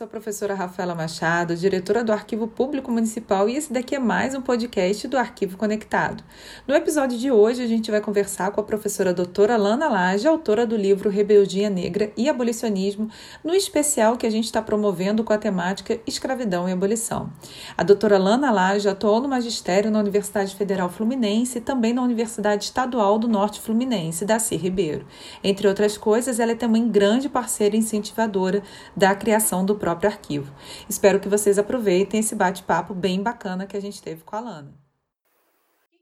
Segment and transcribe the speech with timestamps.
[0.00, 4.34] sou a professora Rafaela Machado, diretora do Arquivo Público Municipal, e esse daqui é mais
[4.34, 6.24] um podcast do Arquivo Conectado.
[6.66, 10.66] No episódio de hoje, a gente vai conversar com a professora doutora Lana Lage, autora
[10.66, 13.10] do livro Rebeldia Negra e Abolicionismo,
[13.44, 17.30] no especial que a gente está promovendo com a temática Escravidão e Abolição.
[17.76, 22.64] A doutora Lana Lage atuou no magistério na Universidade Federal Fluminense e também na Universidade
[22.64, 24.56] Estadual do Norte Fluminense, da C.
[24.56, 25.04] Ribeiro.
[25.44, 28.62] Entre outras coisas, ela é também grande parceira incentivadora
[28.96, 30.54] da criação do próprio arquivo.
[30.88, 34.80] Espero que vocês aproveitem esse bate-papo bem bacana que a gente teve com a Lana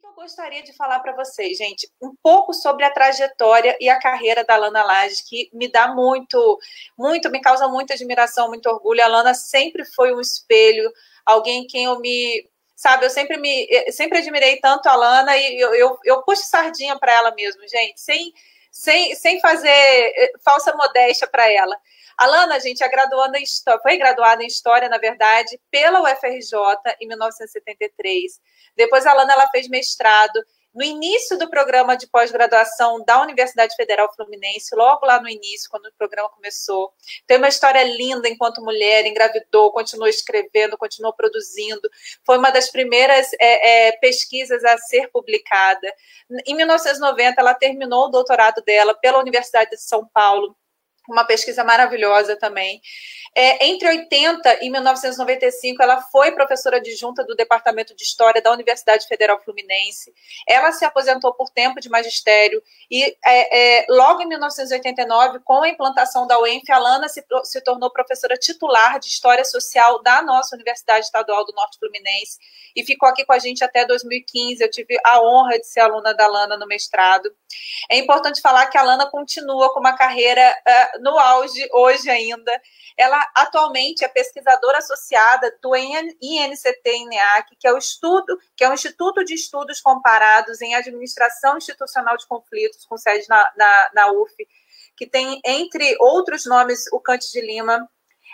[0.09, 4.45] eu gostaria de falar para vocês, gente, um pouco sobre a trajetória e a carreira
[4.45, 6.59] da Lana Laje, que me dá muito,
[6.97, 9.03] muito, me causa muita admiração, muito orgulho.
[9.03, 10.91] A Lana sempre foi um espelho,
[11.25, 15.75] alguém quem eu me, sabe, eu sempre me, sempre admirei tanto a Lana e eu,
[15.75, 18.33] eu, eu puxo sardinha para ela mesmo, gente, sem,
[18.71, 21.77] sem, sem fazer eh, falsa modéstia para ela.
[22.17, 22.27] A
[22.59, 23.45] gente, é graduanda em
[23.81, 26.59] foi graduada em História, na verdade, pela UFRJ
[27.01, 28.41] em 1973.
[28.77, 34.13] Depois a Lana ela fez mestrado no início do programa de pós-graduação da Universidade Federal
[34.15, 36.93] Fluminense, logo lá no início, quando o programa começou.
[37.27, 41.89] Tem uma história linda enquanto mulher, engravidou, continuou escrevendo, continuou produzindo.
[42.25, 45.93] Foi uma das primeiras é, é, pesquisas a ser publicada.
[46.47, 50.57] Em 1990, ela terminou o doutorado dela pela Universidade de São Paulo
[51.09, 52.81] uma pesquisa maravilhosa também.
[53.35, 59.07] É, entre 80 e 1995, ela foi professora adjunta do Departamento de História da Universidade
[59.07, 60.13] Federal Fluminense.
[60.47, 65.69] Ela se aposentou por tempo de magistério e, é, é, logo em 1989, com a
[65.69, 70.57] implantação da UENF, a Lana se, se tornou professora titular de História Social da nossa
[70.57, 72.39] Universidade Estadual do Norte Fluminense
[72.75, 74.63] e ficou aqui com a gente até 2015.
[74.63, 77.31] Eu tive a honra de ser aluna da Lana no mestrado.
[77.91, 82.53] É importante falar que a Lana continua com uma carreira uh, no auge hoje ainda.
[82.97, 89.25] Ela atualmente é pesquisadora associada do INCT-INEAC, que é o estudo, que é o Instituto
[89.25, 94.35] de Estudos Comparados em Administração Institucional de Conflitos, com sede na, na, na UF,
[94.97, 97.89] que tem, entre outros nomes, o Cante de Lima,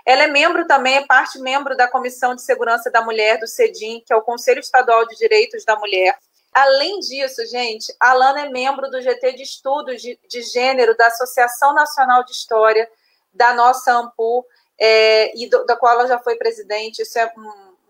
[0.07, 4.03] ela é membro também, é parte membro da Comissão de Segurança da Mulher do CEDIM,
[4.05, 6.19] que é o Conselho Estadual de Direitos da Mulher.
[6.55, 11.09] Além disso, gente, a Alana é membro do GT de Estudos de, de Gênero da
[11.09, 12.89] Associação Nacional de História
[13.33, 14.47] da nossa AMPU,
[14.79, 17.33] é, e do, da qual ela já foi presidente, isso é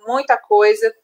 [0.06, 0.94] muita coisa.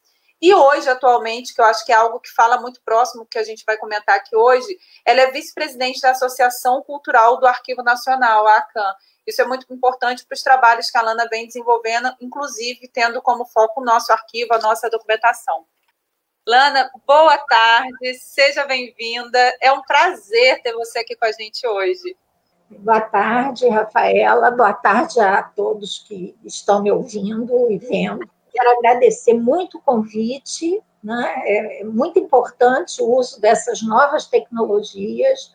[0.41, 3.43] E hoje, atualmente, que eu acho que é algo que fala muito próximo, que a
[3.43, 8.57] gente vai comentar aqui hoje, ela é vice-presidente da Associação Cultural do Arquivo Nacional, a
[8.57, 8.95] ACAN.
[9.27, 13.45] Isso é muito importante para os trabalhos que a Lana vem desenvolvendo, inclusive tendo como
[13.45, 15.63] foco o nosso arquivo, a nossa documentação.
[16.47, 19.37] Lana, boa tarde, seja bem-vinda.
[19.61, 22.17] É um prazer ter você aqui com a gente hoje.
[22.67, 24.49] Boa tarde, Rafaela.
[24.49, 28.27] Boa tarde a todos que estão me ouvindo e vendo.
[28.51, 30.81] Quero agradecer muito o convite.
[31.03, 31.43] Né?
[31.45, 35.53] É muito importante o uso dessas novas tecnologias,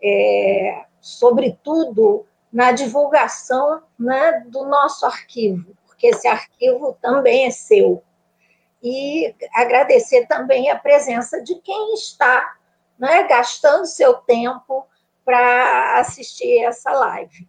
[0.00, 8.02] é, sobretudo na divulgação né, do nosso arquivo, porque esse arquivo também é seu
[8.82, 12.56] e agradecer também a presença de quem está
[12.98, 14.86] né, gastando seu tempo
[15.24, 17.48] para assistir essa live.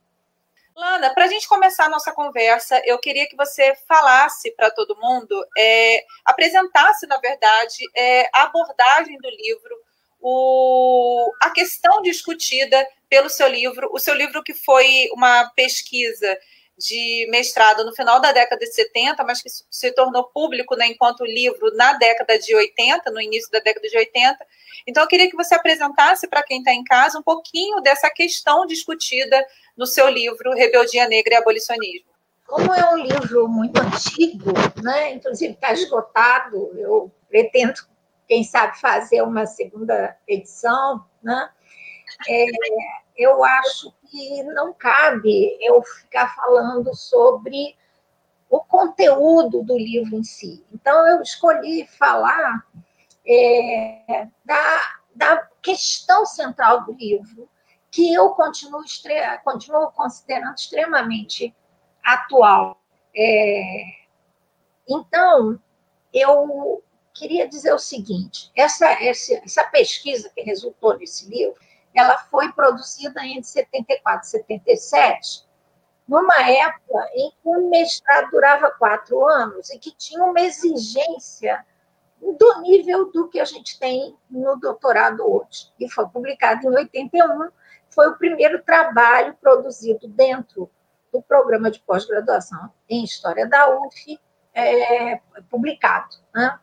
[0.76, 4.98] Lana, para a gente começar a nossa conversa, eu queria que você falasse para todo
[4.98, 9.76] mundo, é, apresentasse, na verdade, é, a abordagem do livro,
[10.22, 16.38] o, a questão discutida pelo seu livro, o seu livro que foi uma pesquisa
[16.80, 21.26] de mestrado no final da década de 70, mas que se tornou público né, enquanto
[21.26, 24.38] livro na década de 80, no início da década de 80.
[24.88, 28.66] Então, eu queria que você apresentasse para quem está em casa um pouquinho dessa questão
[28.66, 29.46] discutida
[29.76, 32.10] no seu livro Rebeldia Negra e Abolicionismo.
[32.48, 37.74] Como é um livro muito antigo, né, inclusive está esgotado, eu pretendo,
[38.28, 41.50] quem sabe, fazer uma segunda edição, né,
[42.28, 42.46] é,
[43.20, 47.78] eu acho que não cabe eu ficar falando sobre
[48.50, 50.66] o conteúdo do livro em si.
[50.74, 52.66] Então, eu escolhi falar
[53.28, 57.50] é, da, da questão central do livro,
[57.92, 58.84] que eu continuo,
[59.44, 61.54] continuo considerando extremamente
[62.02, 62.82] atual.
[63.14, 63.84] É,
[64.88, 65.60] então,
[66.14, 66.82] eu
[67.14, 71.60] queria dizer o seguinte: essa, essa, essa pesquisa que resultou nesse livro
[71.94, 75.48] ela foi produzida entre 74 e 77,
[76.08, 81.66] numa época em que o mestrado durava quatro anos e que tinha uma exigência
[82.22, 85.72] do nível do que a gente tem no doutorado hoje.
[85.80, 87.50] E foi publicado em 81,
[87.90, 90.70] foi o primeiro trabalho produzido dentro
[91.12, 94.20] do programa de pós-graduação em História da UF,
[94.54, 95.20] é,
[95.50, 96.16] publicado.
[96.34, 96.60] Né?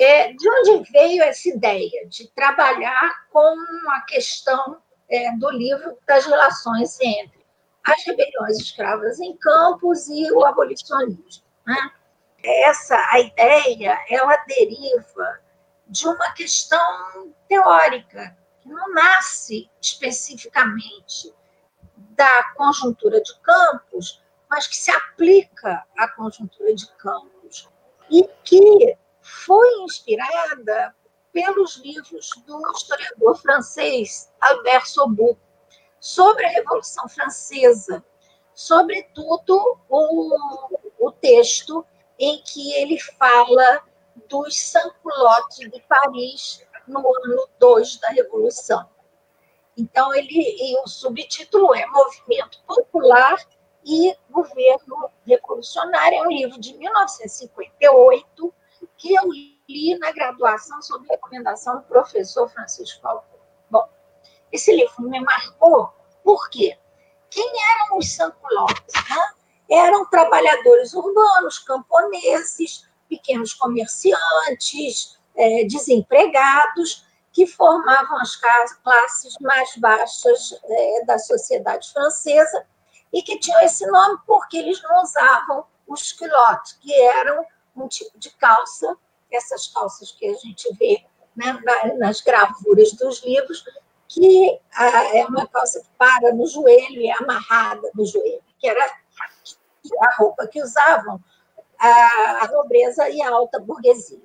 [0.00, 3.54] É, de onde veio essa ideia de trabalhar com
[3.90, 4.80] a questão
[5.10, 7.44] é, do livro das relações entre
[7.84, 11.44] as rebeliões escravas em campos e o abolicionismo?
[11.66, 11.90] Né?
[12.42, 15.38] Essa a ideia, ela deriva
[15.86, 21.34] de uma questão teórica que não nasce especificamente
[22.16, 27.68] da conjuntura de campos, mas que se aplica à conjuntura de campos
[28.10, 28.96] e que
[29.30, 30.94] foi inspirada
[31.32, 35.38] pelos livros do historiador francês Albert Sobu
[36.00, 38.04] sobre a Revolução Francesa,
[38.54, 41.86] sobretudo o, o texto
[42.18, 43.82] em que ele fala
[44.28, 48.88] dos sans-culottes de Paris no ano 2 da Revolução.
[49.76, 53.38] Então, ele, o subtítulo é Movimento Popular
[53.84, 56.18] e Governo Revolucionário.
[56.18, 58.54] É um livro de 1958
[59.00, 63.40] que eu li na graduação sob recomendação do professor Francisco Falcão.
[63.70, 63.88] Bom,
[64.52, 65.90] esse livro me marcou
[66.22, 66.78] por quê?
[67.30, 68.94] Quem eram os sans-culottes?
[69.08, 69.30] Né?
[69.70, 81.04] Eram trabalhadores urbanos, camponeses, pequenos comerciantes, é, desempregados, que formavam as classes mais baixas é,
[81.06, 82.66] da sociedade francesa
[83.12, 87.46] e que tinham esse nome porque eles não usavam os culottes, que eram
[87.82, 88.96] um tipo de calça,
[89.30, 91.04] essas calças que a gente vê
[91.36, 91.60] né,
[91.98, 93.64] nas gravuras dos livros,
[94.08, 94.58] que
[95.14, 98.84] é uma calça que para no joelho e é amarrada no joelho, que era
[100.00, 101.20] a roupa que usavam
[101.78, 104.20] a, nobreza e a alta burguesia.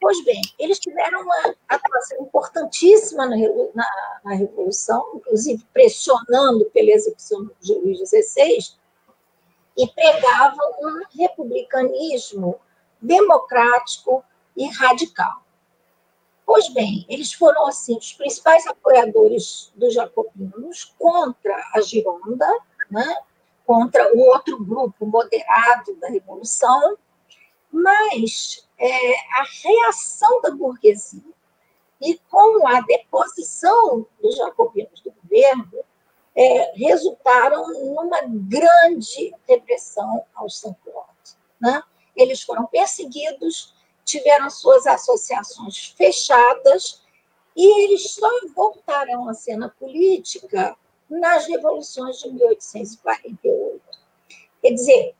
[0.00, 7.98] Pois bem, eles tiveram uma atuação importantíssima na Revolução, inclusive pressionando pela execução de Luís
[7.98, 8.76] XVI,
[9.76, 12.60] e pregavam um republicanismo
[13.04, 14.24] democrático
[14.56, 15.42] e radical.
[16.46, 22.46] Pois bem, eles foram assim os principais apoiadores dos jacobinos contra a Gironda,
[22.90, 23.16] né?
[23.66, 26.98] contra o outro grupo moderado da Revolução,
[27.72, 31.22] mas é, a reação da burguesia
[32.00, 35.82] e com a deposição dos jacobinos do governo
[36.36, 41.38] é, resultaram numa grande repressão aos sans-culottes.
[41.60, 41.82] Né?
[42.16, 43.74] Eles foram perseguidos,
[44.04, 47.02] tiveram suas associações fechadas
[47.56, 50.76] e eles só voltaram à cena política
[51.08, 53.82] nas revoluções de 1848.
[54.60, 55.14] Quer dizer,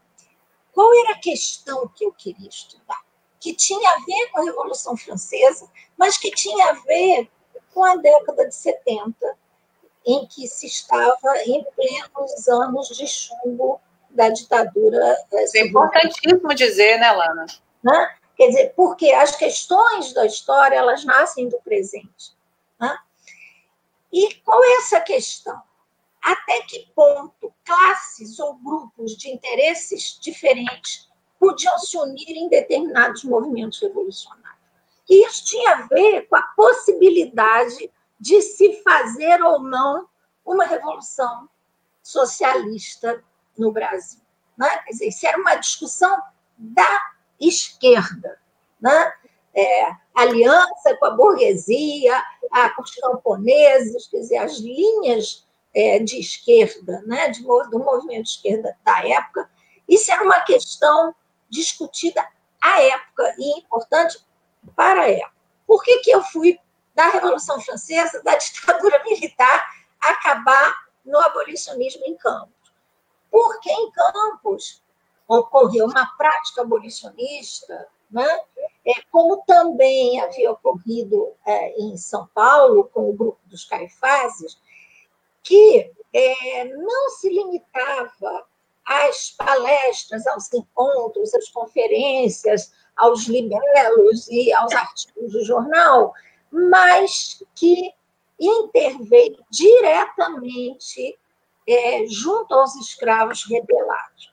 [0.72, 3.04] qual era a questão que eu queria estudar?
[3.38, 7.30] Que tinha a ver com a Revolução Francesa, mas que tinha a ver
[7.72, 9.38] com a década de 70,
[10.06, 13.80] em que se estava em plenos anos de chumbo
[14.14, 15.16] da ditadura.
[15.32, 17.46] Isso é importantíssimo dizer, né, Lana?
[17.82, 18.16] Né?
[18.36, 22.32] Quer dizer, porque as questões da história elas nascem do presente.
[22.80, 22.96] Né?
[24.12, 25.60] E qual é essa questão?
[26.24, 33.78] até que ponto classes ou grupos de interesses diferentes podiam se unir em determinados movimentos
[33.80, 34.64] revolucionários.
[35.06, 40.08] E isso tinha a ver com a possibilidade de se fazer ou não
[40.46, 41.46] uma revolução
[42.02, 43.22] socialista
[43.56, 44.20] no Brasil.
[44.56, 44.68] Né?
[44.84, 46.22] Quer dizer, isso era uma discussão
[46.56, 47.00] da
[47.40, 48.38] esquerda.
[48.80, 49.12] Né?
[49.54, 56.18] É, aliança com a burguesia, a, com os camponeses, quer dizer, as linhas é, de
[56.20, 59.50] esquerda, né, de, do movimento de esquerda da época,
[59.88, 61.14] isso era uma questão
[61.50, 62.26] discutida
[62.60, 64.24] à época e importante
[64.74, 65.34] para a época.
[65.66, 66.58] Por que, que eu fui
[66.94, 69.66] da Revolução Francesa, da ditadura militar,
[70.00, 72.63] acabar no abolicionismo em Campos?
[73.34, 74.80] Porque em Campos
[75.26, 78.28] ocorreu uma prática abolicionista, né?
[78.86, 84.56] É, como também havia ocorrido é, em São Paulo, com o grupo dos Caifazes,
[85.42, 88.46] que é, não se limitava
[88.84, 96.12] às palestras, aos encontros, às conferências, aos libelos e aos artigos do jornal,
[96.52, 97.92] mas que
[98.38, 101.18] interveio diretamente
[101.66, 104.32] é, junto aos escravos rebelados.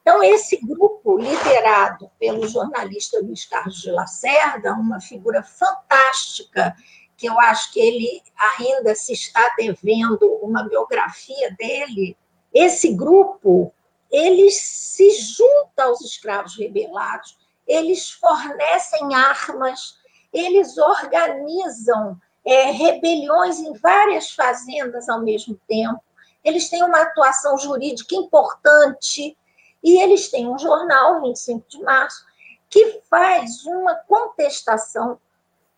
[0.00, 6.74] Então, esse grupo, liderado pelo jornalista Luiz Carlos de Lacerda, uma figura fantástica
[7.16, 8.22] que eu acho que ele
[8.58, 12.16] ainda se está devendo uma biografia dele,
[12.54, 13.74] esse grupo,
[14.10, 19.98] eles se junta aos escravos rebelados, eles fornecem armas,
[20.32, 22.16] eles organizam
[22.46, 26.00] é, rebeliões em várias fazendas ao mesmo tempo,
[26.44, 29.36] eles têm uma atuação jurídica importante,
[29.82, 32.26] e eles têm um jornal, 25 de março,
[32.68, 35.20] que faz uma contestação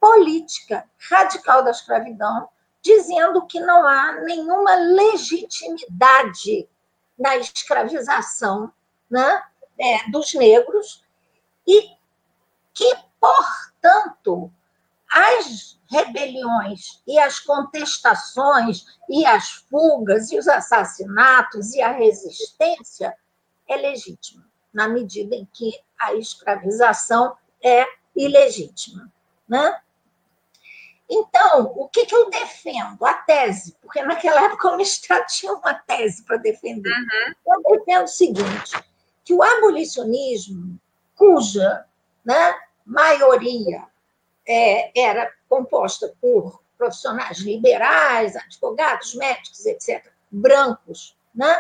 [0.01, 2.49] política radical da escravidão,
[2.83, 6.69] dizendo que não há nenhuma legitimidade
[7.19, 8.73] na escravização
[9.11, 9.43] né,
[9.79, 11.05] é, dos negros
[11.67, 11.91] e
[12.73, 14.51] que, portanto,
[15.11, 23.17] as rebeliões e as contestações e as fugas e os assassinatos e a resistência
[23.69, 29.13] é legítima, na medida em que a escravização é ilegítima.
[29.49, 29.81] Né?
[31.11, 33.05] Então, o que, que eu defendo?
[33.05, 36.89] A tese, porque naquela época o mestrado tinha uma tese para defender.
[36.89, 37.35] Uhum.
[37.65, 38.85] Eu defendo o seguinte:
[39.25, 40.79] que o abolicionismo,
[41.17, 41.85] cuja
[42.25, 42.55] né,
[42.87, 43.91] maioria
[44.51, 51.57] é, era composta por profissionais liberais, advogados, médicos, etc., brancos, né,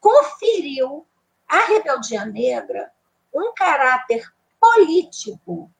[0.00, 1.06] conferiu
[1.48, 2.90] à rebeldia negra
[3.32, 4.28] um caráter
[4.60, 5.70] político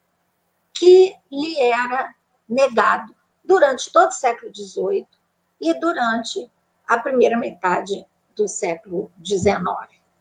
[0.73, 2.15] que lhe era
[2.49, 5.09] negado durante todo o século XVIII
[5.61, 6.51] e durante
[6.87, 8.07] a primeira metade
[8.37, 9.59] do século XIX.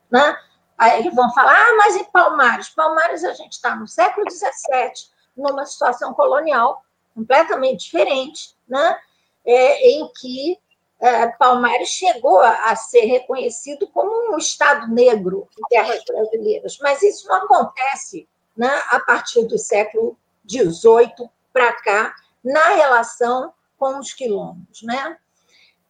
[0.09, 0.35] Né?
[0.77, 2.69] Aí vão falar, ah, mas em Palmares?
[2.69, 8.97] Palmares a gente está no século XVII, numa situação colonial completamente diferente, né?
[9.45, 10.57] É, em que
[11.03, 17.27] é, Palmares chegou a, ser reconhecido como um Estado negro em terras brasileiras, mas isso
[17.27, 20.17] não acontece né, a partir do século
[20.49, 24.81] XVIII para cá, na relação com os quilombos.
[24.83, 25.17] Né?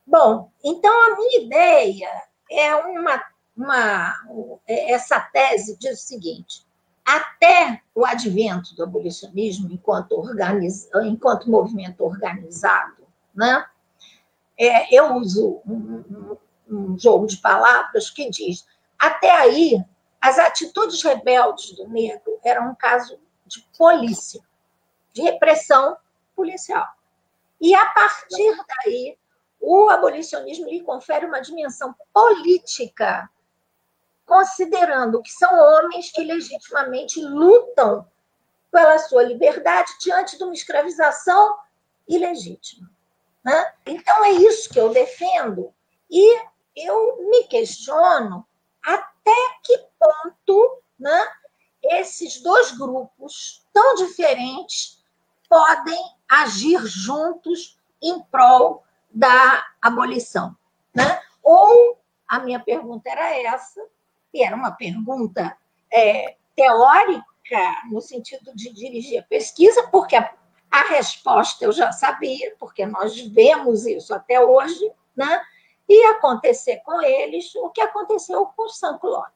[0.05, 2.09] Bom, então a minha ideia
[2.50, 3.23] é uma,
[3.55, 4.15] uma.
[4.67, 6.65] Essa tese diz o seguinte:
[7.05, 10.24] até o advento do abolicionismo enquanto,
[11.03, 13.05] enquanto movimento organizado,
[13.36, 13.65] né?
[14.57, 16.38] É, eu uso um, um,
[16.69, 18.65] um jogo de palavras que diz:
[18.98, 19.83] até aí,
[20.22, 24.41] as atitudes rebeldes do negro eram um caso de polícia,
[25.12, 25.98] de repressão
[26.36, 26.88] policial.
[27.60, 29.17] E a partir daí,
[29.60, 33.29] o abolicionismo lhe confere uma dimensão política
[34.25, 38.07] considerando que são homens que legitimamente lutam
[38.71, 41.57] pela sua liberdade diante de uma escravização
[42.07, 42.89] ilegítima.
[43.43, 43.73] Né?
[43.85, 45.73] Então, é isso que eu defendo.
[46.09, 46.41] E
[46.75, 48.45] eu me questiono
[48.83, 51.31] até que ponto né,
[51.83, 55.03] esses dois grupos tão diferentes
[55.49, 60.55] podem agir juntos em prol da abolição.
[60.93, 61.21] Né?
[61.41, 63.81] Ou a minha pergunta era essa,
[64.33, 65.55] e era uma pergunta
[65.91, 67.23] é, teórica,
[67.91, 70.33] no sentido de dirigir a pesquisa, porque a,
[70.71, 75.41] a resposta eu já sabia, porque nós vemos isso até hoje, né?
[75.87, 79.31] e acontecer com eles o que aconteceu com o Saint-Claude.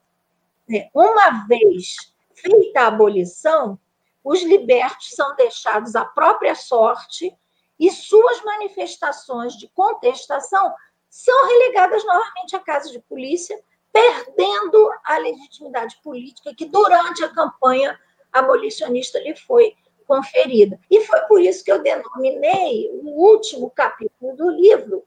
[0.73, 3.79] É, uma vez feita a abolição,
[4.23, 7.35] os libertos são deixados à própria sorte
[7.79, 10.73] e suas manifestações de contestação
[11.09, 13.57] são relegadas novamente à casa de polícia
[13.97, 17.99] perdendo a legitimidade política que, durante a campanha
[18.31, 19.75] abolicionista, lhe foi
[20.05, 20.79] conferida.
[20.89, 25.03] E foi por isso que eu denominei o último capítulo do livro,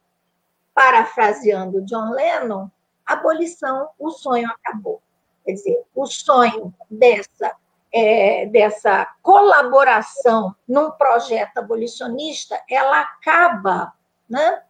[0.75, 2.68] parafraseando John Lennon,
[3.06, 5.02] Abolição, o sonho acabou.
[5.44, 7.56] Quer dizer, o sonho dessa,
[7.92, 13.92] é, dessa colaboração num projeto abolicionista, ela acaba
[14.28, 14.62] né,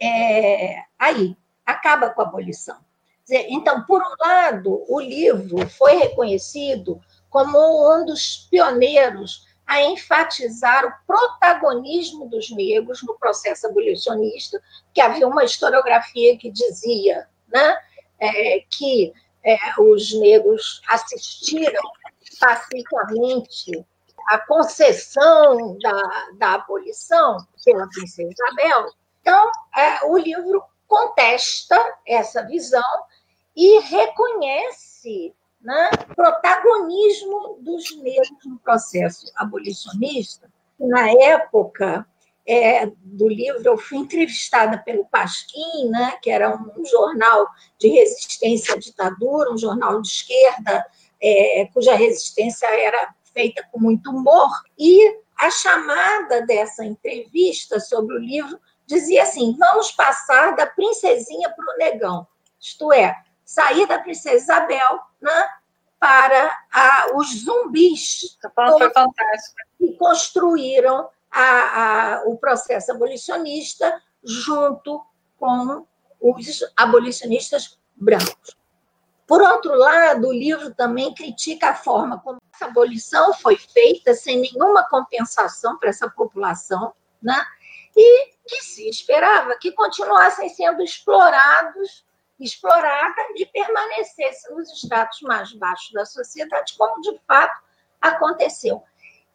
[0.00, 2.76] é, aí, acaba com a abolição.
[3.30, 7.00] Então, por um lado, o livro foi reconhecido
[7.30, 14.60] como um dos pioneiros a enfatizar o protagonismo dos negros no processo abolicionista,
[14.92, 17.76] que havia uma historiografia que dizia né,
[18.18, 19.12] é, que
[19.44, 21.82] é, os negros assistiram
[22.38, 23.84] pacificamente
[24.28, 28.92] à concessão da, da abolição pela princesa Isabel.
[29.20, 31.74] Então, é, o livro contesta
[32.06, 32.82] essa visão
[33.56, 40.52] e reconhece né, protagonismo dos negros no processo abolicionista.
[40.78, 42.06] Na época
[42.46, 48.74] é, do livro, eu fui entrevistada pelo Pasquim, né, que era um jornal de resistência
[48.74, 50.84] à ditadura, um jornal de esquerda,
[51.22, 58.18] é, cuja resistência era feita com muito humor, e a chamada dessa entrevista sobre o
[58.18, 58.60] livro
[58.92, 62.26] dizia assim: vamos passar da princesinha para o negão,
[62.60, 65.48] isto é, sair da princesa Isabel né,
[65.98, 68.38] para a, os zumbis.
[69.78, 71.42] Que construíram a,
[72.14, 75.04] a, o processo abolicionista junto
[75.38, 75.86] com
[76.20, 78.56] os abolicionistas brancos.
[79.26, 84.40] Por outro lado, o livro também critica a forma como essa abolição foi feita sem
[84.40, 87.42] nenhuma compensação para essa população, né?
[87.96, 92.04] E que se esperava que continuassem sendo explorados,
[92.38, 97.62] exploradas e permanecessem nos estratos mais baixos da sociedade, como de fato
[98.00, 98.82] aconteceu.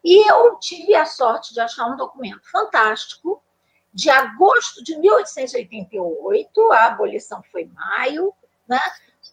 [0.03, 3.41] E eu tive a sorte de achar um documento fantástico,
[3.93, 8.33] de agosto de 1888, a abolição foi maio,
[8.67, 8.79] né?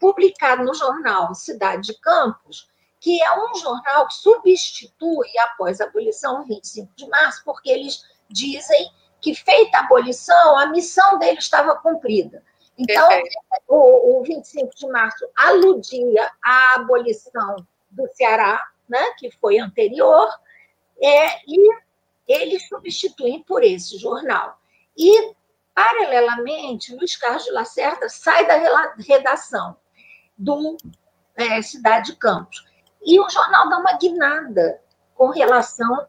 [0.01, 2.69] publicado no jornal Cidade de Campos,
[3.01, 8.91] que é um jornal que substitui, após a abolição, 25 de março, porque eles dizem
[9.25, 12.45] que, feita a abolição, a missão dele estava cumprida.
[12.77, 13.09] Então,
[13.67, 17.57] o, o 25 de março aludia à abolição
[17.91, 20.29] do Ceará, né, que foi anterior,
[21.01, 21.75] é, e
[22.29, 24.59] eles substituem por esse jornal.
[24.95, 25.35] E,
[25.75, 29.75] paralelamente, Luiz Carlos de Lacerda sai da redação
[30.37, 30.77] do
[31.35, 32.63] é, Cidade de Campos.
[33.03, 34.83] E o jornal dá uma guinada
[35.15, 36.07] com relação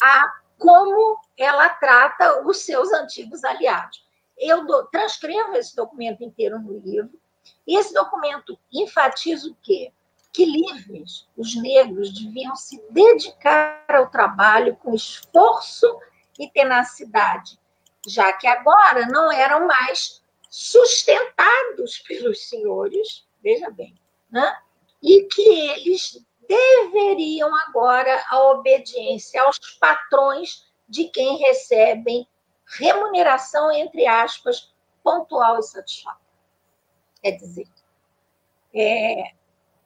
[0.00, 4.04] a como ela trata os seus antigos aliados.
[4.38, 7.18] Eu do, transcrevo esse documento inteiro no livro,
[7.66, 9.92] e esse documento enfatiza o quê?
[10.32, 15.86] Que livres os negros deviam se dedicar ao trabalho com esforço
[16.38, 17.58] e tenacidade,
[18.06, 23.94] já que agora não eram mais sustentados pelos senhores, veja bem,
[24.30, 24.56] né?
[25.04, 32.28] e que eles deveriam agora a obediência aos patrões de quem recebem
[32.78, 36.20] remuneração, entre aspas, pontual e satisfatória.
[37.22, 37.68] Quer dizer,
[38.74, 39.32] é,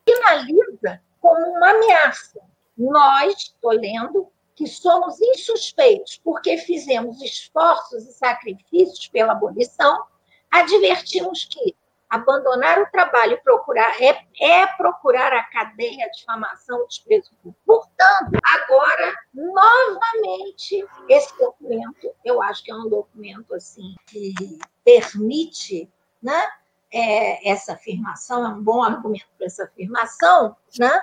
[0.09, 2.41] finaliza como uma ameaça.
[2.77, 10.05] Nós, estou lendo, que somos insuspeitos porque fizemos esforços e sacrifícios pela abolição,
[10.51, 11.77] advertimos que
[12.09, 17.31] abandonar o trabalho e procurar é, é procurar a cadeia, a difamação, o desprezo.
[17.67, 24.35] Portanto, agora, novamente, esse documento, eu acho que é um documento assim que
[24.85, 25.91] permite
[26.23, 26.49] né,
[26.91, 31.03] é, essa afirmação, é um bom argumento para essa afirmação, né,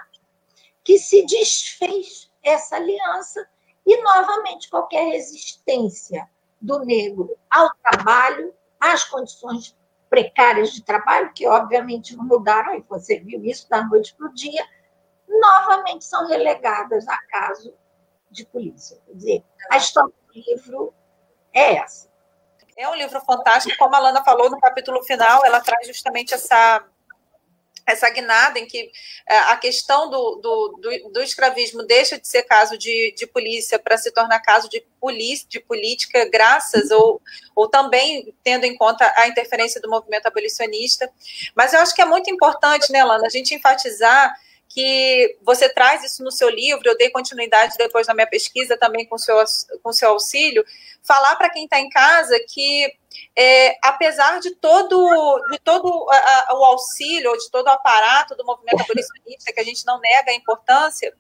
[0.84, 3.48] que se desfez essa aliança
[3.86, 6.28] e, novamente, qualquer resistência
[6.60, 9.76] do negro ao trabalho, às condições
[10.10, 14.34] precárias de trabalho, que obviamente não mudaram, e você viu isso da noite para o
[14.34, 14.66] dia,
[15.28, 17.74] novamente são relegadas a caso
[18.30, 19.00] de polícia.
[19.06, 20.94] Quer dizer, a história do livro
[21.54, 22.10] é essa.
[22.78, 26.86] É um livro fantástico, como a Lana falou no capítulo final, ela traz justamente essa
[27.88, 28.92] essa guinada em que
[29.28, 33.78] é, a questão do, do, do, do, escravismo deixa de ser caso de, de polícia
[33.78, 37.22] para se tornar caso de, polícia, de política, graças ou,
[37.56, 41.10] ou também tendo em conta a interferência do movimento abolicionista.
[41.56, 44.34] Mas eu acho que é muito importante, né, Lana, a gente enfatizar
[44.70, 49.06] que você traz isso no seu livro, eu dei continuidade depois na minha pesquisa também
[49.06, 49.42] com seu,
[49.82, 50.66] com seu auxílio,
[51.02, 52.94] falar para quem está em casa que,
[53.36, 58.46] é, apesar de todo, de todo a, a, o auxílio, de todo o aparato do
[58.46, 61.16] movimento abolicionista, que a gente não nega a importância,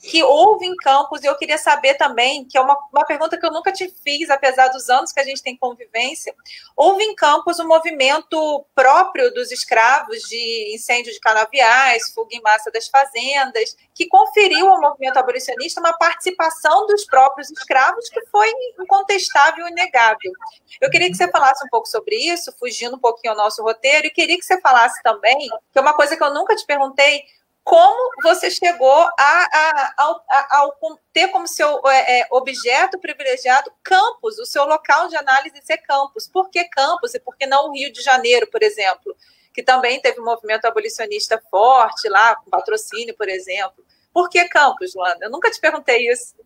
[0.00, 3.44] que houve em Campos, e eu queria saber também, que é uma, uma pergunta que
[3.44, 6.34] eu nunca te fiz, apesar dos anos que a gente tem convivência,
[6.76, 12.70] houve em Campos um movimento próprio dos escravos de incêndio de canaviais, fuga em massa
[12.70, 19.66] das fazendas, que conferiu ao movimento abolicionista uma participação dos próprios escravos que foi incontestável
[19.66, 20.32] e inegável.
[20.80, 24.06] Eu queria que você falasse um pouco sobre isso, fugindo um pouquinho ao nosso roteiro,
[24.06, 27.24] e queria que você falasse também, que é uma coisa que eu nunca te perguntei,
[27.68, 30.70] como você chegou a, a, a, a
[31.12, 36.26] ter como seu é, é, objeto privilegiado campus, o seu local de análise ser campus.
[36.26, 39.14] Por que campus e por que não o Rio de Janeiro, por exemplo?
[39.52, 43.84] Que também teve um movimento abolicionista forte lá, com patrocínio, por exemplo.
[44.14, 45.18] Por que campus, Luana?
[45.20, 46.36] Eu nunca te perguntei isso.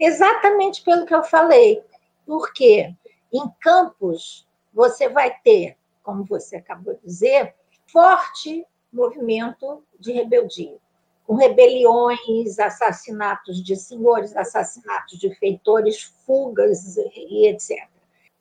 [0.00, 1.80] Exatamente pelo que eu falei.
[2.26, 2.92] Porque
[3.32, 7.54] em campus você vai ter, como você acabou de dizer,
[7.86, 10.78] forte movimento de rebeldia,
[11.26, 17.86] com rebeliões, assassinatos de senhores, assassinatos de feitores, fugas e etc.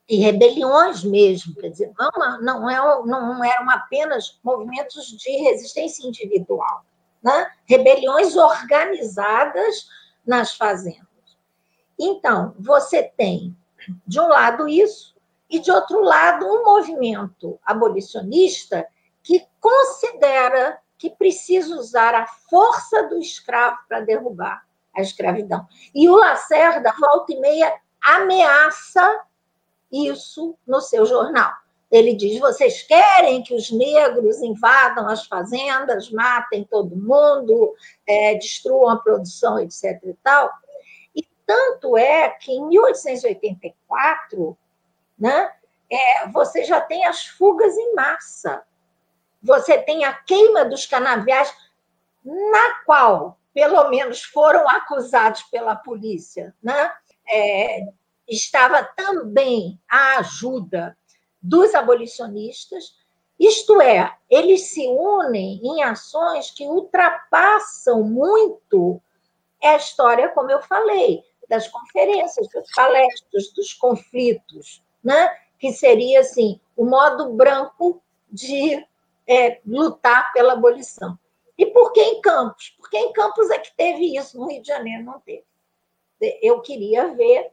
[0.10, 6.86] E rebeliões mesmo, quer dizer, não, não, é, não eram apenas movimentos de resistência individual,
[7.21, 7.51] né?
[7.65, 9.89] rebeliões organizadas
[10.25, 11.05] nas fazendas.
[11.99, 13.53] Então, você tem,
[14.05, 15.13] de um lado, isso,
[15.49, 18.88] e de outro lado, um movimento abolicionista
[19.67, 25.67] considera que precisa usar a força do escravo para derrubar a escravidão.
[25.93, 29.21] E o Lacerda, volta e meia, ameaça
[29.91, 31.51] isso no seu jornal.
[31.91, 37.75] Ele diz: vocês querem que os negros invadam as fazendas, matem todo mundo,
[38.08, 40.01] é, destruam a produção, etc.
[40.03, 40.49] E tal.
[41.13, 44.58] E tanto é que em 1884,
[45.19, 45.51] né,
[45.91, 48.63] é, você já tem as fugas em massa.
[49.47, 51.55] Você tem a queima dos canaviais,
[52.23, 56.53] na qual, pelo menos, foram acusados pela polícia.
[56.62, 56.91] Né?
[57.31, 57.79] É,
[58.27, 60.97] estava também a ajuda
[61.41, 62.97] dos abolicionistas,
[63.39, 69.01] isto é, eles se unem em ações que ultrapassam muito
[69.63, 75.29] a história, como eu falei, das conferências, dos palestras, dos conflitos, né?
[75.57, 78.86] que seria assim o modo branco de
[79.28, 81.18] é, lutar pela abolição.
[81.58, 82.74] E por que em Campos?
[82.78, 85.46] Porque em Campos é que teve isso, no Rio de Janeiro não teve.
[86.42, 87.52] Eu queria ver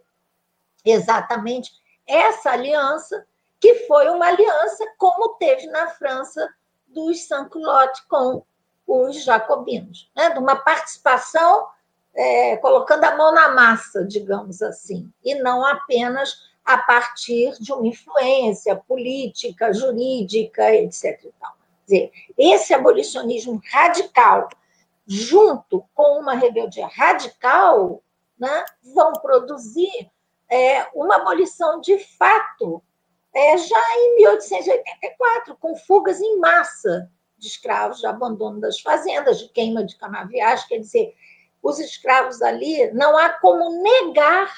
[0.84, 1.72] exatamente
[2.06, 3.26] essa aliança
[3.58, 6.48] que foi uma aliança como teve na França
[6.86, 8.44] dos sans-culottes com
[8.86, 10.30] os jacobinos, né?
[10.30, 11.66] de uma participação
[12.14, 17.86] é, colocando a mão na massa, digamos assim, e não apenas a partir de uma
[17.86, 21.26] influência política, jurídica, etc.
[21.84, 24.48] Dizer, esse abolicionismo radical,
[25.06, 28.02] junto com uma rebeldia radical,
[28.38, 30.10] né, vão produzir
[30.50, 32.82] é, uma abolição de fato
[33.34, 39.48] é, já em 1884, com fugas em massa de escravos, de abandono das fazendas, de
[39.48, 41.14] queima de canaviais, quer dizer,
[41.62, 44.54] os escravos ali, não há como negar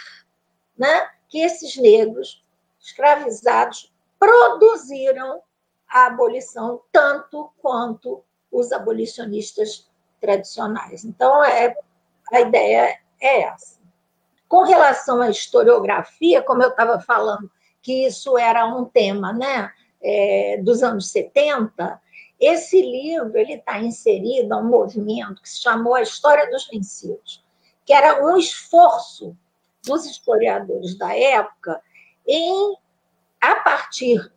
[0.77, 2.45] né, que esses negros
[2.79, 5.41] escravizados produziram
[5.89, 9.89] a abolição tanto quanto os abolicionistas
[10.21, 11.05] tradicionais.
[11.05, 11.77] Então, é,
[12.33, 13.77] a ideia é essa.
[14.49, 17.51] Com relação à historiografia, como eu estava falando,
[17.83, 19.71] que isso era um tema né,
[20.03, 22.01] é, dos anos 70,
[22.39, 27.45] esse livro ele está inserido a um movimento que se chamou A História dos Vencidos,
[27.85, 29.37] que era um esforço
[29.85, 31.81] dos historiadores da época
[32.27, 32.77] em,
[33.41, 34.33] a partir,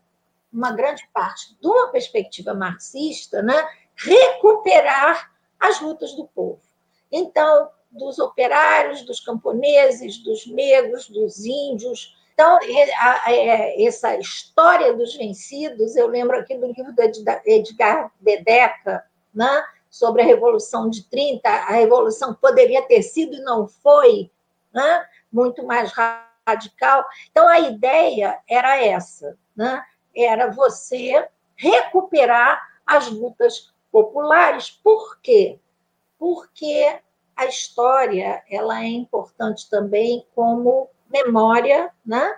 [0.51, 6.61] uma grande parte, de uma perspectiva marxista, né, recuperar as lutas do povo.
[7.11, 12.57] Então, dos operários, dos camponeses, dos negros, dos índios, então,
[13.27, 17.01] é, essa história dos vencidos, eu lembro aqui do livro do
[17.45, 19.03] Edgar Dedeca,
[19.35, 24.31] né, sobre a Revolução de 30, a Revolução poderia ter sido e não foi,
[24.73, 27.03] né, muito mais radical.
[27.29, 29.83] Então, a ideia era essa, né,
[30.23, 34.69] era você recuperar as lutas populares.
[34.69, 35.59] Por quê?
[36.17, 36.99] Porque
[37.35, 42.37] a história ela é importante também como memória, né?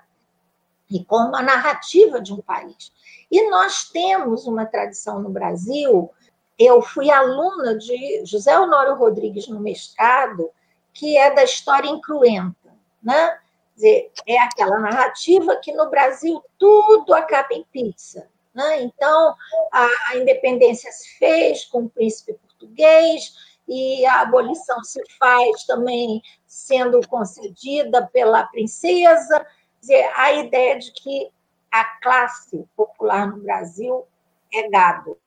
[0.89, 2.91] E como a narrativa de um país.
[3.31, 6.11] E nós temos uma tradição no Brasil.
[6.59, 10.49] Eu fui aluna de José Honório Rodrigues no mestrado,
[10.93, 13.39] que é da história incruenta, né?
[13.75, 18.29] Dizer, é aquela narrativa que no Brasil tudo acaba em pizza.
[18.53, 18.83] Né?
[18.83, 19.35] Então,
[19.71, 23.33] a, a independência se fez com o príncipe português,
[23.67, 29.45] e a abolição se faz também sendo concedida pela princesa.
[29.79, 31.31] Dizer, a ideia de que
[31.71, 34.05] a classe popular no Brasil
[34.53, 35.17] é gado,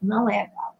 [0.00, 0.76] não é gado.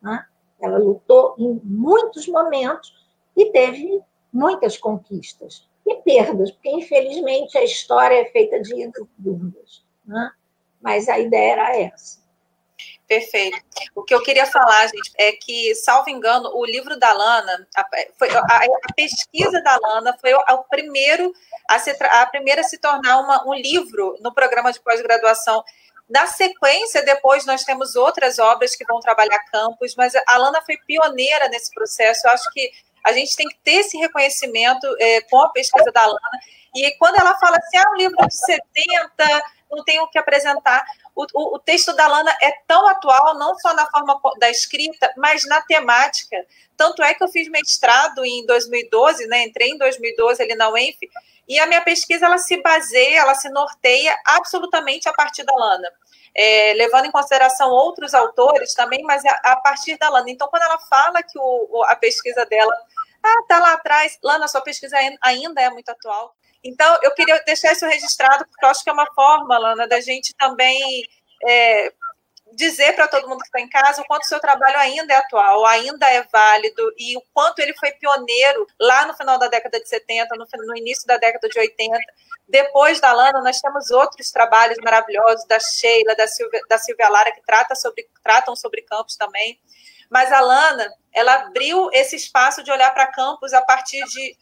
[0.00, 0.24] Né?
[0.60, 2.94] Ela lutou em muitos momentos
[3.36, 4.00] e teve
[4.32, 9.84] muitas conquistas e perdas, porque infelizmente a história é feita de idas e dúvidas.
[10.04, 10.30] Né?
[10.80, 12.18] Mas a ideia era essa.
[13.08, 13.58] Perfeito.
[13.94, 17.84] O que eu queria falar, gente, é que, salvo engano, o livro da Lana, a,
[18.18, 21.32] foi, a, a pesquisa da Lana foi o, o primeiro
[21.68, 25.64] a, se, a primeira a se tornar uma, um livro no programa de pós-graduação.
[26.08, 30.76] Na sequência, depois nós temos outras obras que vão trabalhar campos, mas a Lana foi
[30.86, 32.26] pioneira nesse processo.
[32.26, 32.70] Eu acho que
[33.08, 36.40] a gente tem que ter esse reconhecimento é, com a pesquisa da Lana.
[36.74, 40.84] E quando ela fala assim, ah, um livro de 70, não tenho o que apresentar
[41.18, 45.12] o, o, o, texto da Lana é tão atual, não só na forma da escrita,
[45.16, 46.36] mas na temática.
[46.76, 49.42] Tanto é que eu fiz mestrado em 2012, né?
[49.42, 50.96] Entrei em 2012 ali na UENF,
[51.48, 55.90] e a minha pesquisa ela se baseia, ela se norteia absolutamente a partir da Lana.
[56.36, 60.30] É, levando em consideração outros autores também, mas a, a, partir da Lana.
[60.30, 62.72] Então, quando ela fala que o, a pesquisa dela
[63.22, 66.34] ah, tá lá atrás, Lana, sua pesquisa ainda é muito atual.
[66.62, 70.00] Então, eu queria deixar isso registrado, porque eu acho que é uma forma, Lana, da
[70.00, 71.04] gente também
[71.46, 71.92] é,
[72.52, 75.16] dizer para todo mundo que está em casa o quanto o seu trabalho ainda é
[75.16, 79.80] atual, ainda é válido e o quanto ele foi pioneiro lá no final da década
[79.80, 81.98] de 70, no, no início da década de 80.
[82.48, 87.32] Depois da Lana, nós temos outros trabalhos maravilhosos da Sheila, da Silvia, da Silvia Lara,
[87.32, 89.60] que trata sobre, tratam sobre campos também.
[90.10, 94.36] Mas a Lana, ela abriu esse espaço de olhar para campos a partir de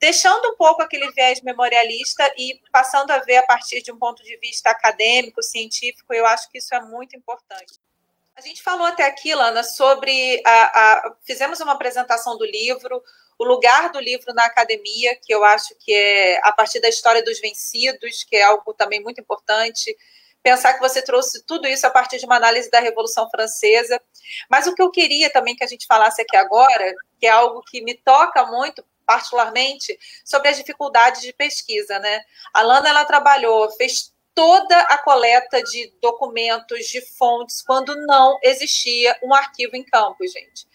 [0.00, 4.20] deixando um pouco aquele viés memorialista e passando a ver a partir de um ponto
[4.24, 7.78] de vista acadêmico, científico, eu acho que isso é muito importante.
[8.34, 10.42] A gente falou até aqui, Lana, sobre.
[10.44, 13.00] A, a, fizemos uma apresentação do livro,
[13.38, 17.22] o lugar do livro na academia, que eu acho que é a partir da história
[17.22, 19.96] dos vencidos, que é algo também muito importante.
[20.42, 24.00] Pensar que você trouxe tudo isso a partir de uma análise da Revolução Francesa.
[24.50, 27.62] Mas o que eu queria também que a gente falasse aqui agora, que é algo
[27.62, 32.22] que me toca muito, particularmente, sobre as dificuldades de pesquisa, né?
[32.52, 39.16] A Lana, ela trabalhou, fez toda a coleta de documentos, de fontes, quando não existia
[39.22, 40.66] um arquivo em campo, gente.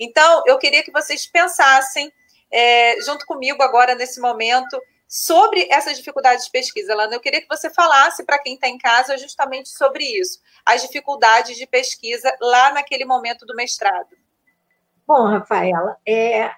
[0.00, 2.12] Então, eu queria que vocês pensassem,
[2.50, 4.80] é, junto comigo agora, nesse momento,
[5.12, 6.94] sobre essas dificuldades de pesquisa.
[6.94, 10.80] Lana, eu queria que você falasse para quem está em casa justamente sobre isso, as
[10.80, 14.16] dificuldades de pesquisa lá naquele momento do mestrado.
[15.06, 16.50] Bom, Rafaela, é,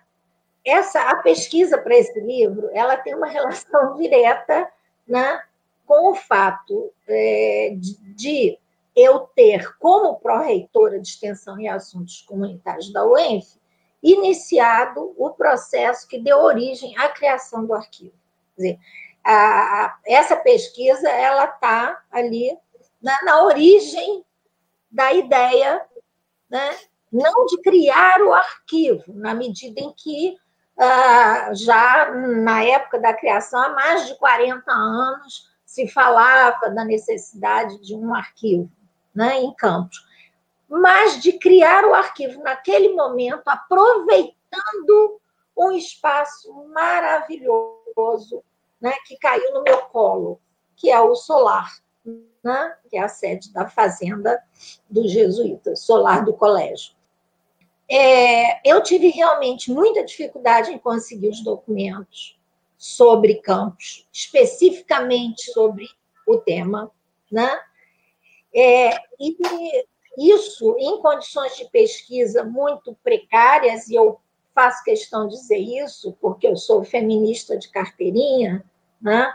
[0.64, 4.70] essa a pesquisa para esse livro ela tem uma relação direta
[5.04, 5.42] né,
[5.84, 8.58] com o fato é, de, de,
[8.94, 13.58] eu ter, como pró-reitora de extensão e assuntos comunitários da UENF,
[14.00, 18.23] iniciado o processo que deu origem à criação do arquivo.
[18.56, 18.78] Dizer,
[19.22, 22.56] a, a, essa pesquisa ela está ali
[23.02, 24.24] na, na, origem
[24.90, 25.84] da ideia,
[26.48, 26.76] né,
[27.12, 30.36] não de criar o arquivo, na medida em que
[30.76, 37.78] ah, já na época da criação, há mais de 40 anos, se falava da necessidade
[37.80, 38.70] de um arquivo
[39.14, 40.04] né, em Campos,
[40.68, 45.20] mas de criar o arquivo naquele momento, aproveitando
[45.56, 47.83] um espaço maravilhoso
[48.80, 50.40] né, que caiu no meu colo,
[50.76, 51.70] que é o Solar,
[52.42, 54.42] né, que é a sede da fazenda
[54.90, 56.92] dos jesuítas, Solar do Colégio.
[57.88, 62.38] É, eu tive realmente muita dificuldade em conseguir os documentos
[62.76, 65.86] sobre campos, especificamente sobre
[66.26, 66.90] o tema,
[67.30, 67.60] né?
[68.54, 69.36] É, e
[70.16, 74.20] isso em condições de pesquisa muito precárias, e eu
[74.54, 78.64] faço questão de dizer isso, porque eu sou feminista de carteirinha,
[79.00, 79.34] né?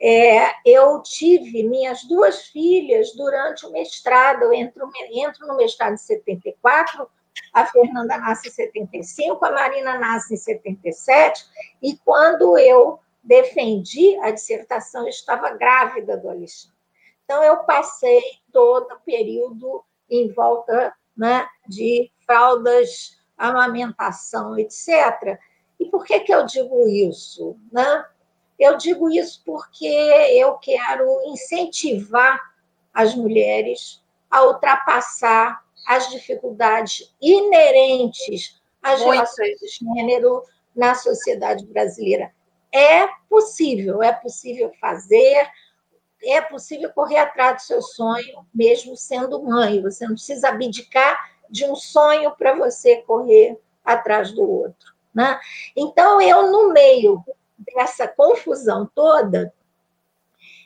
[0.00, 5.98] É, eu tive minhas duas filhas durante o mestrado, eu entro, entro no mestrado em
[5.98, 7.08] 74,
[7.52, 11.44] a Fernanda nasce em 75, a Marina nasce em 77,
[11.82, 16.76] e quando eu defendi a dissertação, eu estava grávida do Alexandre.
[17.24, 25.38] Então, eu passei todo o período em volta né, de fraldas, amamentação, etc.
[25.78, 27.56] E por que, que eu digo isso?
[27.72, 28.04] Né?
[28.58, 32.40] Eu digo isso porque eu quero incentivar
[32.92, 40.42] as mulheres a ultrapassar as dificuldades inerentes às relações de gênero
[40.74, 42.32] na sociedade brasileira.
[42.72, 45.48] É possível, é possível fazer,
[46.22, 49.80] é possível correr atrás do seu sonho, mesmo sendo mãe.
[49.80, 51.16] Você não precisa abdicar
[51.50, 54.94] de um sonho para você correr atrás do outro.
[55.14, 55.38] Né?
[55.76, 57.24] Então, eu, no meio
[57.74, 59.52] dessa confusão toda,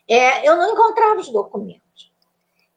[0.08, 2.12] é, eu não encontrava os documentos.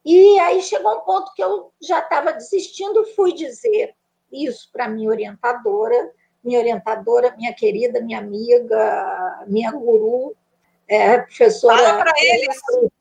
[0.05, 3.95] E aí chegou um ponto que eu já estava desistindo, fui dizer
[4.31, 6.11] isso para minha orientadora,
[6.43, 10.35] minha orientadora, minha querida, minha amiga, minha guru,
[10.87, 12.05] é, professora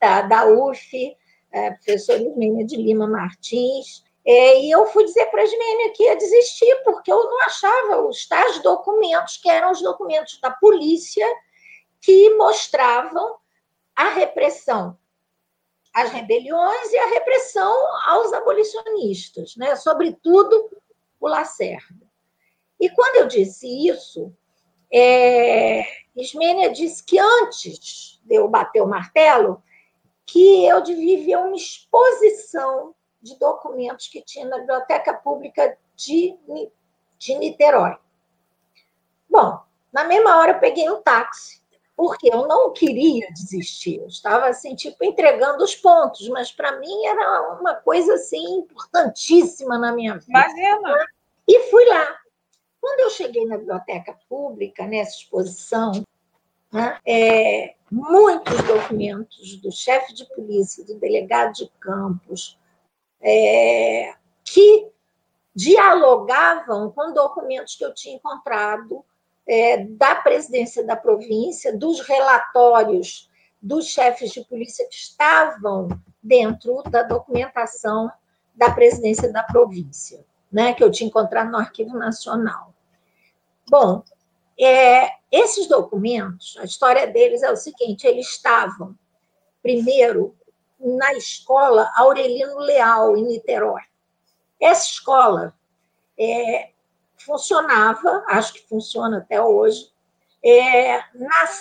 [0.01, 1.17] da, da UF,
[1.53, 4.03] é, professora Ismênia de Lima Martins.
[4.27, 8.01] É, e eu fui dizer para a Ismênia que ia desistir, porque eu não achava
[8.07, 11.27] os tais documentos, que eram os documentos da polícia,
[12.01, 13.37] que mostravam
[13.95, 14.99] a repressão
[15.95, 17.73] às rebeliões e a repressão
[18.09, 19.77] aos abolicionistas, né?
[19.77, 20.71] sobretudo
[21.21, 22.05] o Lacerda.
[22.81, 24.35] E quando eu disse isso,
[24.93, 25.85] é,
[26.17, 29.63] Ismênia disse que antes de eu bater o martelo,
[30.27, 32.94] que eu devia ver uma exposição
[33.25, 36.37] de documentos que tinha na Biblioteca Pública de,
[37.19, 37.97] de Niterói.
[39.29, 39.61] Bom,
[39.93, 41.65] na mesma hora eu peguei um táxi
[41.97, 47.07] porque eu não queria desistir, eu estava assim, tipo, entregando os pontos, mas para mim
[47.07, 50.27] era uma coisa assim importantíssima na minha vida.
[50.29, 51.07] Imagina!
[51.47, 52.19] E fui lá.
[52.81, 56.05] Quando eu cheguei na biblioteca pública, nessa exposição,
[56.73, 62.59] né, é, muitos documentos do chefe de polícia, do delegado de campos,
[63.25, 64.89] é, que
[65.55, 69.05] dialogavam com documentos que eu tinha encontrado
[69.47, 75.89] é, da presidência da província, dos relatórios dos chefes de polícia que estavam
[76.23, 78.11] dentro da documentação
[78.55, 82.75] da presidência da província, né, que eu tinha encontrado no Arquivo Nacional.
[83.69, 84.03] Bom,
[84.61, 88.95] é, esses documentos, a história deles é o seguinte: eles estavam,
[89.63, 90.37] primeiro,
[90.79, 93.83] na escola Aurelino Leal, em Niterói.
[94.61, 95.55] Essa escola
[96.19, 96.71] é,
[97.19, 99.91] funcionava, acho que funciona até hoje,
[100.45, 101.03] é,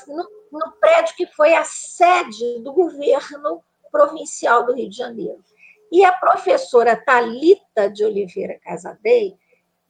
[0.08, 5.44] no, no prédio que foi a sede do governo provincial do Rio de Janeiro.
[5.92, 9.38] E a professora Talita de Oliveira Casadei,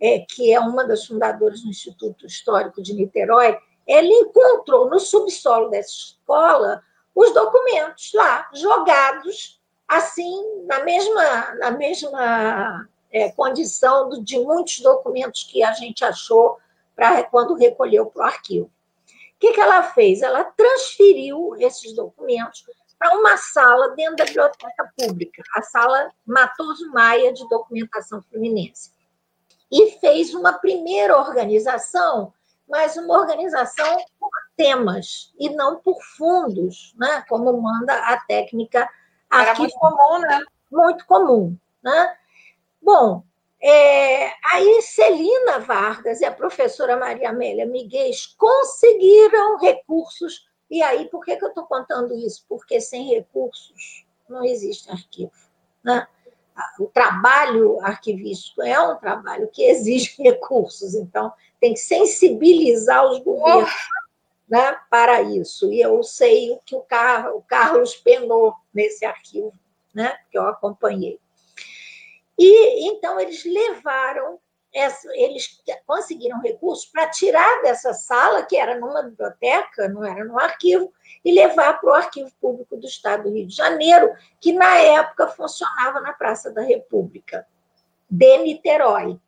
[0.01, 3.57] é, que é uma das fundadoras do Instituto Histórico de Niterói,
[3.87, 6.83] ela encontrou no subsolo dessa escola
[7.15, 15.63] os documentos lá, jogados assim, na mesma, na mesma é, condição de muitos documentos que
[15.63, 16.57] a gente achou
[16.95, 18.65] para quando recolheu para o arquivo.
[18.65, 20.21] O que, que ela fez?
[20.21, 22.65] Ela transferiu esses documentos
[22.97, 28.91] para uma sala dentro da biblioteca pública, a sala Matoso Maia de Documentação Fluminense.
[29.69, 32.33] E fez uma primeira organização,
[32.73, 37.23] mas uma organização por temas e não por fundos, né?
[37.29, 38.89] como manda a técnica
[39.29, 39.49] aqui.
[39.49, 40.43] Era muito comum, né?
[40.71, 41.57] Muito comum.
[41.83, 42.17] Né?
[42.81, 43.23] Bom,
[43.61, 48.09] é, aí Celina Vargas e a professora Maria Amélia Miguel
[48.39, 50.49] conseguiram recursos.
[50.67, 52.43] E aí, por que, que eu estou contando isso?
[52.49, 55.31] Porque sem recursos não existe arquivo.
[55.83, 56.07] Né?
[56.79, 63.71] O trabalho arquivístico é um trabalho que exige recursos, então tem que sensibilizar os governos
[64.47, 65.71] né, para isso.
[65.71, 66.81] E eu sei o que o,
[67.47, 69.53] Carlos penou nesse arquivo,
[69.93, 71.19] né, que eu acompanhei.
[72.37, 74.39] E então eles levaram,
[74.73, 80.91] eles conseguiram recursos para tirar dessa sala, que era numa biblioteca, não era no arquivo,
[81.23, 85.27] e levar para o Arquivo Público do Estado do Rio de Janeiro, que na época
[85.27, 87.47] funcionava na Praça da República,
[88.09, 89.19] de Niterói.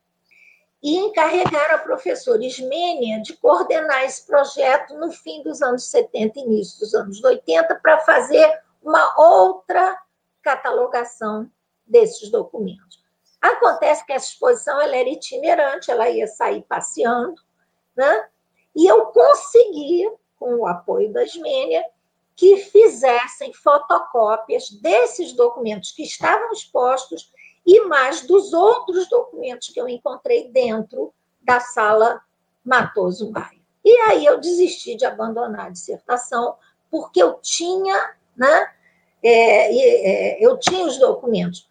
[0.82, 6.80] E encarregaram a professora Ismênia de coordenar esse projeto no fim dos anos 70, início
[6.80, 9.98] dos anos 80, para fazer uma outra
[10.44, 11.50] catalogação
[11.88, 13.05] desses documentos.
[13.46, 17.36] Acontece que essa exposição ela era itinerante, ela ia sair passeando,
[17.96, 18.28] né?
[18.76, 21.84] e eu consegui, com o apoio da Ismênia,
[22.36, 27.32] que fizessem fotocópias desses documentos que estavam expostos
[27.66, 32.22] e mais dos outros documentos que eu encontrei dentro da sala
[32.64, 33.62] Matoso Maia.
[33.84, 36.56] E aí eu desisti de abandonar a dissertação,
[36.92, 38.74] porque eu tinha, né,
[39.24, 41.70] é, é, eu tinha os documentos.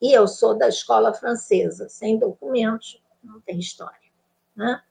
[0.00, 3.98] E eu sou da escola francesa, sem documentos, não tem história.
[4.56, 4.82] Né?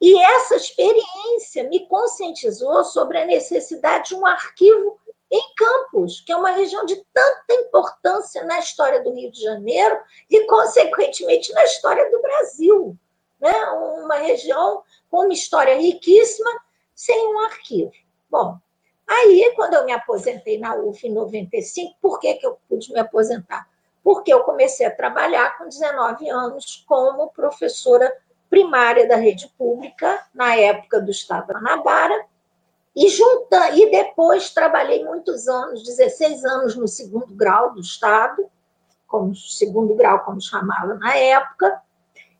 [0.00, 4.98] E essa experiência me conscientizou sobre a necessidade de um arquivo
[5.30, 9.98] em Campos, que é uma região de tanta importância na história do Rio de Janeiro
[10.28, 12.96] e, consequentemente, na história do Brasil.
[13.40, 13.52] Né?
[14.02, 16.50] Uma região com uma história riquíssima,
[16.94, 17.92] sem um arquivo.
[18.30, 18.58] Bom,
[19.06, 23.00] aí, quando eu me aposentei na UF em 95, por que, que eu pude me
[23.00, 23.68] aposentar?
[24.04, 28.14] Porque eu comecei a trabalhar com 19 anos como professora
[28.50, 32.26] primária da rede pública, na época do Estado da Guanabara,
[32.94, 38.48] e, junta, e depois trabalhei muitos anos, 16 anos no segundo grau do Estado,
[39.08, 41.82] como segundo grau, como chamava na época,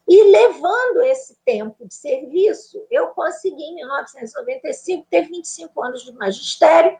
[0.07, 6.96] e levando esse tempo de serviço, eu consegui, em 1995, ter 25 anos de magistério,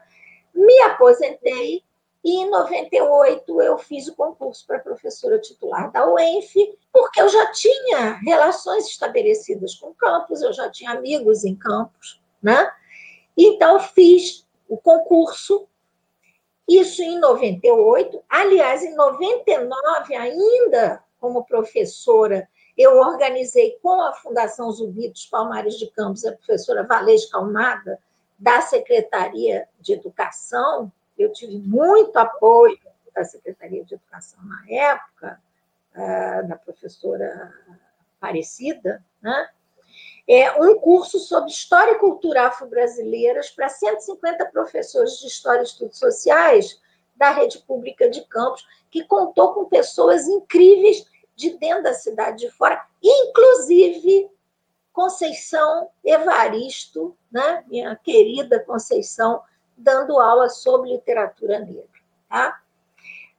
[0.53, 1.83] me aposentei
[2.25, 7.51] e em 98 eu fiz o concurso para professora titular da UENF, porque eu já
[7.51, 12.71] tinha relações estabelecidas com campus, eu já tinha amigos em campus, né?
[13.37, 15.67] Então fiz o concurso,
[16.67, 18.23] isso em 98.
[18.27, 25.91] Aliás, em 99 ainda, como professora, eu organizei com a Fundação Zumbi dos Palmares de
[25.91, 27.99] Campos, a professora Valesca Almada,
[28.39, 32.77] da Secretaria de Educação, eu tive muito apoio
[33.13, 35.41] da Secretaria de Educação na época,
[35.93, 37.53] ah, da professora
[38.17, 39.49] Aparecida, né?
[40.27, 45.99] é um curso sobre História e Cultura Afro-Brasileiras para 150 professores de História e Estudos
[45.99, 46.81] Sociais
[47.15, 51.05] da rede pública de Campos, que contou com pessoas incríveis
[51.35, 54.29] de dentro da cidade de fora, inclusive
[54.91, 57.63] Conceição Evaristo, né?
[57.67, 59.41] minha querida Conceição
[59.77, 61.85] dando aula sobre literatura negra.
[62.29, 62.61] Tá?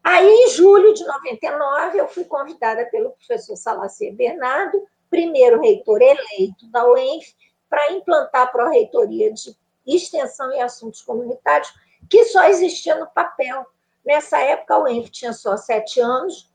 [0.03, 6.67] Aí, em julho de 99, eu fui convidada pelo professor Salacir Bernardo, primeiro reitor eleito
[6.71, 7.35] da UENF,
[7.69, 9.57] para implantar a pró-reitoria de
[9.87, 11.75] extensão e assuntos comunitários,
[12.09, 13.67] que só existia no papel.
[14.05, 16.49] Nessa época, a UENF tinha só sete anos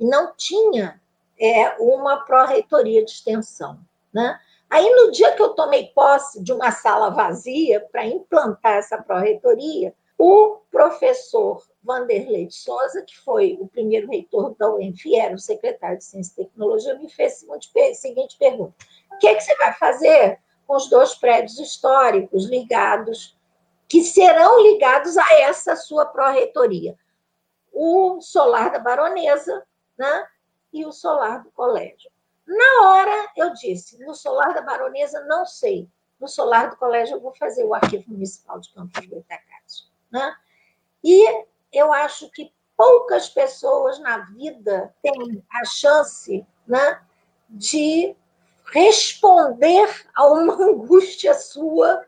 [0.00, 1.00] e não tinha
[1.38, 3.78] é, uma pró-reitoria de extensão.
[4.12, 4.38] Né?
[4.72, 9.94] Aí, no dia que eu tomei posse de uma sala vazia para implantar essa pró-reitoria,
[10.16, 15.98] o professor Vanderlei de Souza, que foi o primeiro reitor da UENF, era o secretário
[15.98, 18.74] de Ciência e Tecnologia, me fez a seguinte pergunta:
[19.12, 23.38] o que, é que você vai fazer com os dois prédios históricos ligados,
[23.86, 26.96] que serão ligados a essa sua pró-reitoria?
[27.70, 29.66] O solar da baronesa
[29.98, 30.26] né,
[30.72, 32.10] e o solar do colégio.
[32.46, 35.88] Na hora, eu disse: no solar da baronesa, não sei.
[36.20, 39.90] No solar do colégio, eu vou fazer o arquivo municipal de Campos Goitacazes.
[40.10, 40.36] Né?
[41.02, 47.00] E eu acho que poucas pessoas na vida têm a chance né,
[47.48, 48.14] de
[48.72, 52.06] responder a uma angústia sua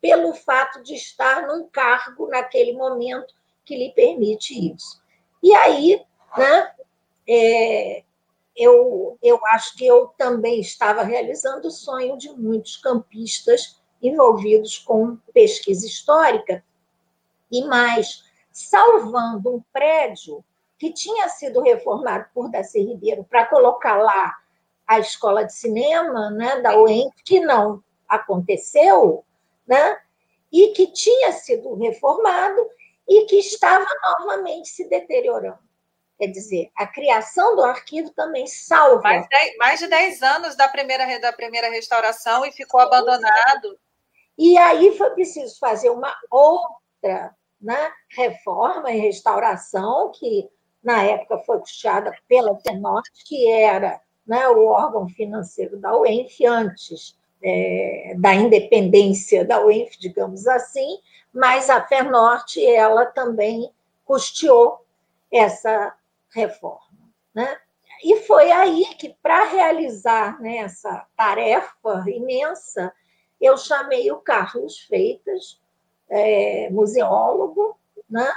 [0.00, 5.02] pelo fato de estar num cargo naquele momento que lhe permite isso.
[5.42, 6.04] E aí,
[6.36, 6.74] né,
[7.26, 8.04] é,
[8.56, 15.16] eu, eu acho que eu também estava realizando o sonho de muitos campistas envolvidos com
[15.32, 16.62] pesquisa histórica,
[17.50, 20.44] e mais, salvando um prédio
[20.78, 24.34] que tinha sido reformado por Daci Ribeiro para colocar lá
[24.86, 29.24] a escola de cinema né, da UEM, que não aconteceu,
[29.66, 29.98] né,
[30.52, 32.68] e que tinha sido reformado
[33.08, 33.86] e que estava
[34.18, 35.63] novamente se deteriorando.
[36.18, 39.02] Quer dizer, a criação do arquivo também salva.
[39.02, 43.78] Mais, de, mais de 10 anos da primeira, da primeira restauração e ficou abandonado.
[44.38, 50.48] E aí foi preciso fazer uma outra né, reforma e restauração, que
[50.82, 57.16] na época foi custeada pela Tenorte, que era né, o órgão financeiro da UENF antes
[57.42, 60.98] é, da independência da UENF, digamos assim,
[61.32, 63.70] mas a Fernorte ela também
[64.04, 64.84] custeou
[65.30, 65.94] essa
[66.34, 67.12] reforma.
[67.34, 67.58] Né?
[68.02, 72.92] E foi aí que, para realizar né, essa tarefa imensa,
[73.40, 75.60] eu chamei o Carlos Freitas,
[76.08, 77.78] é, museólogo,
[78.08, 78.30] né?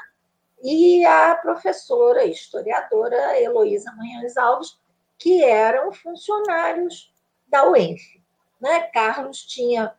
[0.63, 4.79] e a professora historiadora Heloísa Manhães Alves,
[5.17, 7.13] que eram funcionários
[7.47, 8.21] da UENF.
[8.59, 8.81] Né?
[8.93, 9.93] Carlos tinha,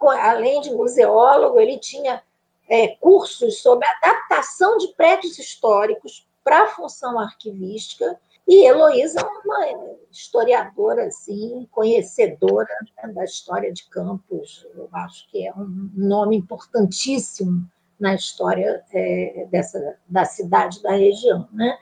[0.00, 2.22] além de museólogo, ele tinha
[2.68, 9.66] é, cursos sobre adaptação de prédios históricos para a função arquivística, e Heloísa é uma
[10.10, 17.70] historiadora, assim, conhecedora né, da história de Campos, eu acho que é um nome importantíssimo
[18.00, 21.46] na história é, dessa, da cidade, da região.
[21.52, 21.78] Né?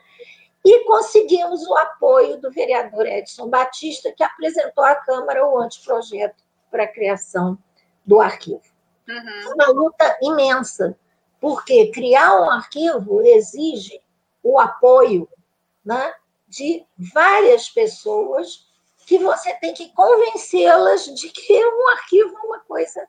[0.65, 6.83] E conseguimos o apoio do vereador Edson Batista, que apresentou à Câmara o anteprojeto para
[6.83, 7.57] a criação
[8.05, 8.63] do arquivo.
[9.07, 9.53] Uhum.
[9.53, 10.93] Uma luta imensa,
[11.39, 14.01] porque criar um arquivo exige
[14.47, 15.27] o apoio
[15.83, 16.13] né,
[16.47, 18.65] de várias pessoas
[19.05, 23.07] que você tem que convencê-las de que um arquivo é uma coisa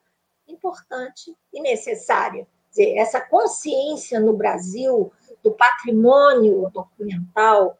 [0.48, 2.46] importante e necessária.
[2.70, 5.12] Dizer, essa consciência no Brasil
[5.42, 7.78] do patrimônio documental,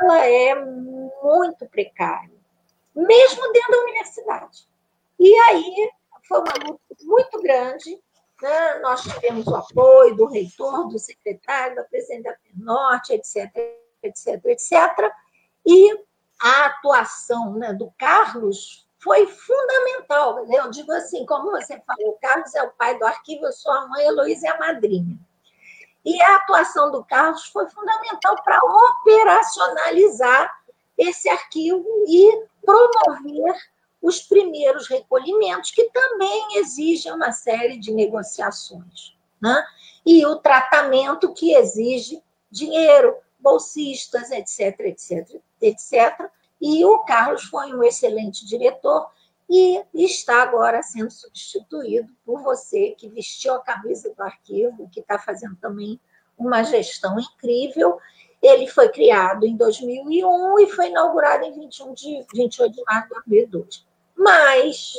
[0.00, 2.34] ela é muito precária,
[2.94, 4.68] mesmo dentro da universidade.
[5.18, 5.90] E aí
[6.26, 8.00] foi uma luta muito grande,
[8.42, 8.78] né?
[8.80, 13.50] Nós tivemos o apoio do reitor, do secretário, da presidente da Norte, etc.,
[14.02, 15.12] etc., etc.
[15.66, 15.98] E
[16.40, 20.46] a atuação né, do Carlos foi fundamental.
[20.50, 23.72] Eu digo assim, como você falou, o Carlos é o pai do arquivo, eu sou
[23.72, 25.18] a mãe, a Heloísa é a madrinha.
[26.04, 30.54] E a atuação do Carlos foi fundamental para operacionalizar
[30.98, 33.54] esse arquivo e promover
[34.04, 39.16] os primeiros recolhimentos, que também exigem uma série de negociações.
[39.40, 39.64] Né?
[40.04, 46.30] E o tratamento que exige dinheiro, bolsistas, etc, etc, etc.
[46.60, 49.08] E o Carlos foi um excelente diretor
[49.48, 55.18] e está agora sendo substituído por você, que vestiu a camisa do arquivo, que está
[55.18, 55.98] fazendo também
[56.36, 57.98] uma gestão incrível.
[58.42, 63.14] Ele foi criado em 2001 e foi inaugurado em 21 de, 28 de março de
[63.46, 63.93] 2002.
[64.16, 64.94] Mas,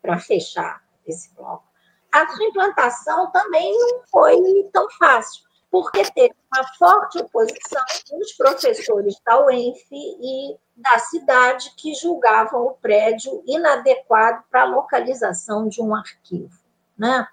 [0.00, 1.64] para fechar esse bloco,
[2.12, 4.36] a sua implantação também não foi
[4.72, 7.82] tão fácil, porque teve uma forte oposição
[8.18, 15.68] dos professores da UENF e da cidade que julgavam o prédio inadequado para a localização
[15.68, 16.56] de um arquivo.
[16.96, 17.26] Né?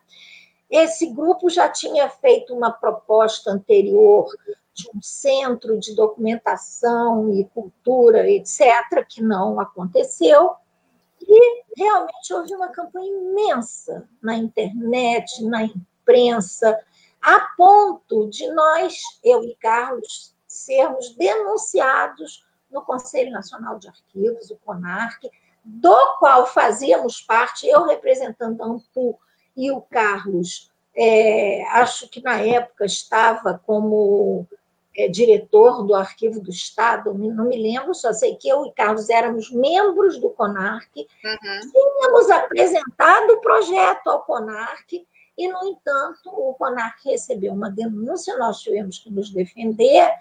[0.70, 4.26] Esse grupo já tinha feito uma proposta anterior
[4.74, 10.56] de um centro de documentação e cultura, etc., que não aconteceu.
[11.28, 16.80] E realmente houve uma campanha imensa na internet, na imprensa,
[17.22, 24.58] a ponto de nós, eu e Carlos, sermos denunciados no Conselho Nacional de Arquivos, o
[24.58, 25.30] CONARC,
[25.64, 29.20] do qual fazíamos parte, eu representando a AMPU
[29.56, 34.48] e o Carlos, é, acho que na época estava como
[34.96, 39.10] é, diretor do Arquivo do Estado, não me lembro, só sei que eu e Carlos
[39.10, 41.72] éramos membros do CONARC, uhum.
[41.72, 45.06] tínhamos apresentado o projeto ao CONARC,
[45.38, 50.12] e, no entanto, o CONARC recebeu uma denúncia, nós tivemos que nos defender,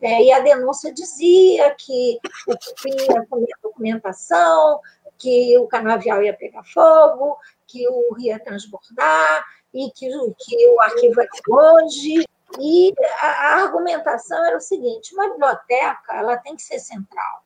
[0.00, 3.26] é, e a denúncia dizia que o tinha
[3.62, 4.80] documentação,
[5.18, 10.08] que o canavial ia pegar fogo, que o rio ia transbordar, e que,
[10.38, 12.24] que o arquivo é longe.
[12.58, 17.44] E a, argumentação era o seguinte: uma biblioteca ela tem que ser central,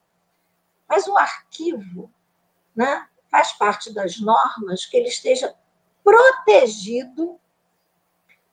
[0.88, 2.11] mas o arquivo
[2.74, 5.55] né, faz parte das normas que ele esteja
[6.02, 7.38] protegido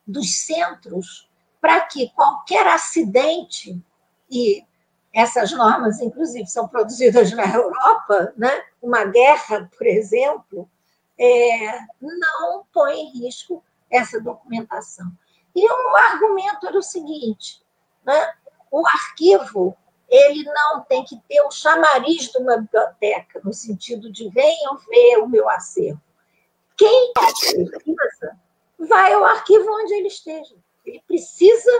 [0.05, 1.29] dos centros
[1.59, 3.79] para que qualquer acidente,
[4.29, 4.65] e
[5.13, 8.63] essas normas, inclusive, são produzidas na Europa, né?
[8.81, 10.69] uma guerra, por exemplo,
[11.19, 15.11] é, não põe em risco essa documentação.
[15.55, 17.61] E o argumento era o seguinte:
[18.03, 18.33] né?
[18.69, 19.77] o arquivo
[20.11, 25.17] ele não tem que ter o chamariz de uma biblioteca, no sentido de venham ver
[25.19, 26.01] o meu acervo.
[26.77, 28.37] Quem precisa
[28.77, 30.55] vai ao arquivo onde ele esteja.
[30.85, 31.71] Ele precisa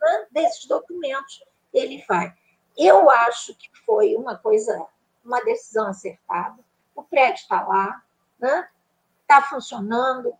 [0.00, 2.34] né, desses documentos, ele vai.
[2.76, 4.84] Eu acho que foi uma coisa,
[5.24, 6.58] uma decisão acertada.
[6.94, 8.02] O prédio está lá,
[8.34, 10.34] está né, funcionando,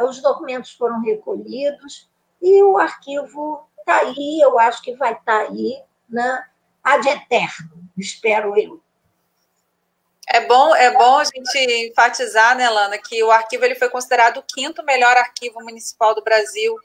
[0.00, 2.07] os documentos foram recolhidos
[2.40, 6.44] e o arquivo está aí, eu acho que vai estar tá aí, né,
[6.82, 8.82] ad eterno, espero eu.
[10.30, 14.38] É bom, é bom a gente enfatizar, né, Lana, que o arquivo ele foi considerado
[14.38, 16.76] o quinto melhor arquivo municipal do Brasil.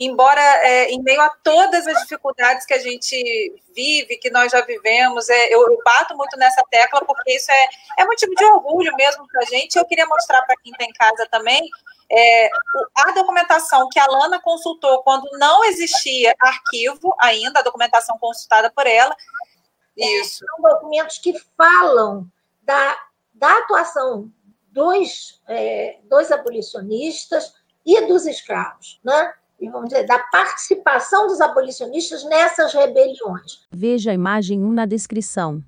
[0.00, 4.60] Embora, é, em meio a todas as dificuldades que a gente vive, que nós já
[4.60, 7.68] vivemos, é, eu, eu, bato muito nessa tecla, porque isso é,
[7.98, 9.76] é motivo de orgulho mesmo para a gente.
[9.76, 11.68] Eu queria mostrar para quem está em casa também
[12.10, 12.48] é,
[12.94, 18.86] a documentação que a Lana consultou quando não existia arquivo ainda, a documentação consultada por
[18.86, 19.14] ela.
[19.96, 20.44] Isso.
[20.46, 22.30] são documentos que falam
[22.62, 22.96] da,
[23.34, 24.32] da atuação
[24.68, 27.52] dos, é, dos abolicionistas
[27.84, 29.34] e dos escravos, né?
[29.66, 33.66] Vamos dizer, da participação dos abolicionistas nessas rebeliões.
[33.72, 35.62] Veja a imagem 1 na descrição.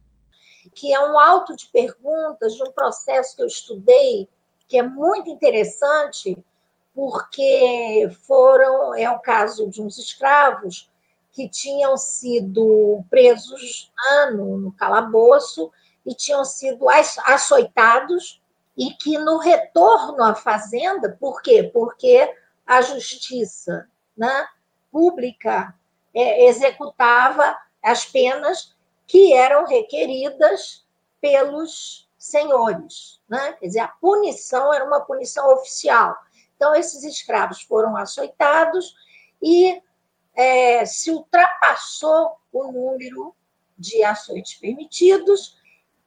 [0.75, 4.29] Que é um auto de perguntas de um processo que eu estudei,
[4.69, 6.39] que é muito interessante,
[6.95, 10.89] porque foram, é o caso de uns escravos
[11.33, 15.71] que tinham sido presos ano no calabouço
[16.05, 18.41] e tinham sido açoitados
[18.77, 21.71] e que no retorno à fazenda, por quê?
[21.73, 22.33] Porque
[22.71, 24.47] a justiça né,
[24.93, 25.75] pública
[26.15, 28.77] é, executava as penas
[29.09, 30.87] que eram requeridas
[31.21, 33.21] pelos senhores.
[33.29, 33.55] Né?
[33.55, 36.17] Quer dizer, a punição era uma punição oficial.
[36.55, 38.95] Então, esses escravos foram açoitados
[39.43, 39.83] e
[40.37, 43.35] é, se ultrapassou o número
[43.77, 45.59] de açoites permitidos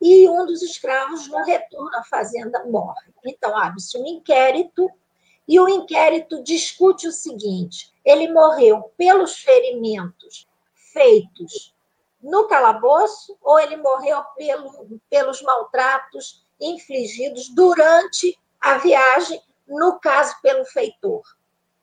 [0.02, 3.14] e um dos escravos, no retorno à fazenda, morre.
[3.26, 4.90] Então, abre-se um inquérito
[5.48, 10.48] e o inquérito discute o seguinte: ele morreu pelos ferimentos
[10.94, 11.74] feitos
[12.22, 20.64] no calabouço ou ele morreu pelo, pelos maltratos infligidos durante a viagem, no caso, pelo
[20.64, 21.22] feitor.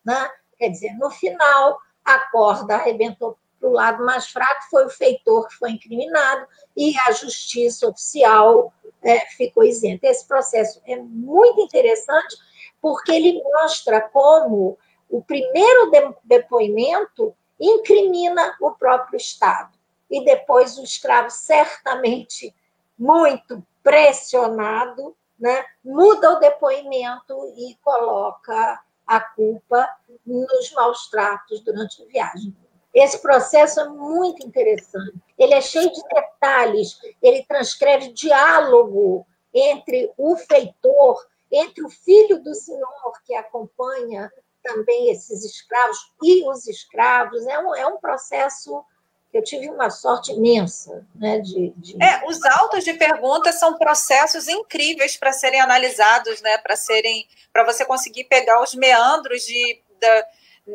[0.05, 0.31] Né?
[0.57, 5.47] Quer dizer, no final, a corda arrebentou para o lado mais fraco foi o feitor
[5.47, 10.07] que foi incriminado e a justiça oficial é, ficou isenta.
[10.07, 12.37] Esse processo é muito interessante
[12.81, 14.79] porque ele mostra como
[15.09, 15.91] o primeiro
[16.25, 19.77] depoimento incrimina o próprio Estado
[20.11, 22.55] e depois o escravo certamente
[22.99, 29.89] muito pressionado, né, muda o depoimento e coloca a culpa
[30.25, 32.55] nos maus tratos durante a viagem.
[32.93, 35.15] Esse processo é muito interessante.
[35.39, 42.55] Ele é cheio de detalhes, ele transcreve diálogo entre o feitor, entre o filho do
[42.55, 44.31] senhor que acompanha
[44.63, 47.47] também esses escravos e os escravos.
[47.47, 48.85] É um, é um processo
[49.33, 51.07] eu tive uma sorte imensa.
[51.15, 52.03] Né, de, de...
[52.03, 57.65] É, os autos de perguntas são processos incríveis para serem analisados, né, para serem, para
[57.65, 60.27] você conseguir pegar os meandros de, da,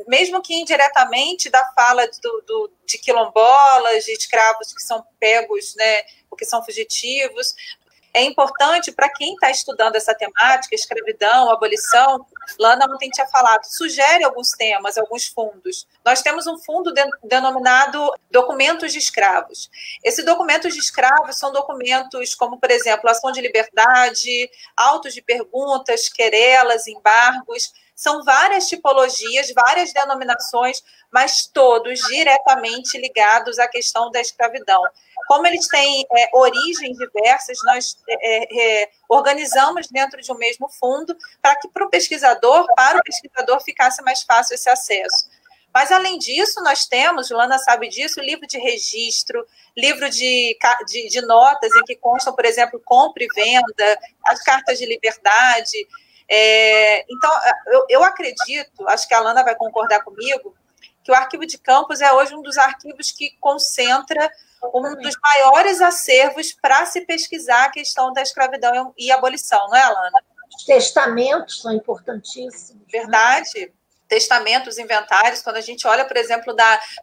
[0.08, 6.04] mesmo que indiretamente da fala do, do, de quilombolas, de escravos que são pegos, né,
[6.30, 7.54] porque são fugitivos,
[8.16, 12.26] é importante para quem está estudando essa temática, escravidão, abolição,
[12.58, 15.86] Lana ontem tinha falado, sugere alguns temas, alguns fundos.
[16.04, 19.70] Nós temos um fundo de, denominado Documentos de Escravos.
[20.02, 26.08] Esses documentos de escravos são documentos como, por exemplo, ação de liberdade, autos de perguntas,
[26.08, 34.82] querelas, embargos, são várias tipologias, várias denominações, mas todos diretamente ligados à questão da escravidão.
[35.28, 41.16] Como eles têm é, origens diversas, nós é, é, organizamos dentro de um mesmo fundo
[41.42, 45.30] para que para o pesquisador, para o pesquisador, ficasse mais fácil esse acesso.
[45.74, 51.22] Mas, além disso, nós temos, Lana sabe disso, livro de registro, livro de, de, de,
[51.22, 55.86] notas em que constam, por exemplo, compra e venda, as cartas de liberdade.
[56.28, 57.32] É, então,
[57.68, 60.56] eu, eu acredito, acho que a Lana vai concordar comigo,
[61.04, 64.30] que o arquivo de campos é hoje um dos arquivos que concentra
[64.74, 69.84] um dos maiores acervos para se pesquisar a questão da escravidão e abolição, não é,
[69.84, 70.24] Alana?
[70.56, 72.74] Os testamentos são importantíssimos.
[72.74, 72.82] Né?
[72.92, 73.72] Verdade.
[74.08, 76.56] Testamentos, inventários, quando a gente olha, por exemplo,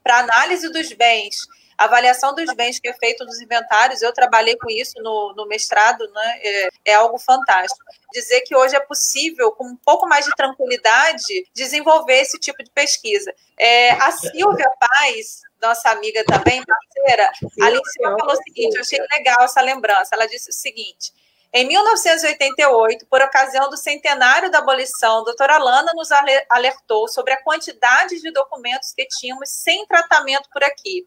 [0.03, 4.57] para análise dos bens, a avaliação dos bens que é feito nos inventários, eu trabalhei
[4.57, 7.85] com isso no, no mestrado, né, é, é, algo fantástico.
[8.12, 12.70] Dizer que hoje é possível, com um pouco mais de tranquilidade, desenvolver esse tipo de
[12.70, 13.35] pesquisa.
[13.59, 17.30] É, a Silvia Paz, nossa amiga também, parceira,
[17.61, 20.14] a Alicia falou o seguinte: eu achei legal essa lembrança.
[20.14, 21.12] Ela disse o seguinte.
[21.55, 26.09] Em 1988, por ocasião do centenário da abolição, a doutora Lana nos
[26.49, 31.07] alertou sobre a quantidade de documentos que tínhamos sem tratamento por aqui.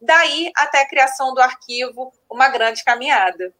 [0.00, 3.52] Daí até a criação do arquivo, uma grande caminhada.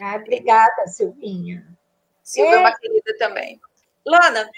[0.00, 1.66] Ah, obrigada, Silvinha.
[2.22, 3.60] Silvia é uma querida também.
[4.04, 4.50] Lana,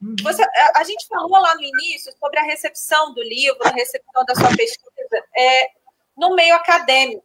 [0.00, 0.16] uhum.
[0.22, 4.24] você, a, a, gente falou lá no início sobre a recepção do livro, a recepção
[4.24, 5.70] da sua pesquisa é,
[6.16, 7.24] no meio acadêmico.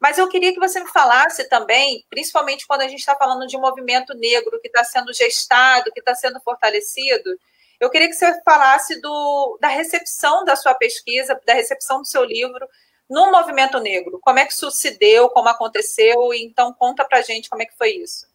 [0.00, 3.56] Mas eu queria que você me falasse também, principalmente quando a gente está falando de
[3.56, 7.38] um movimento negro que está sendo gestado, que está sendo fortalecido,
[7.80, 12.22] eu queria que você falasse do, da recepção da sua pesquisa, da recepção do seu
[12.22, 12.68] livro
[13.08, 14.20] no movimento negro.
[14.22, 16.32] Como é que isso se deu, como aconteceu?
[16.34, 18.28] Então, conta para gente como é que foi isso.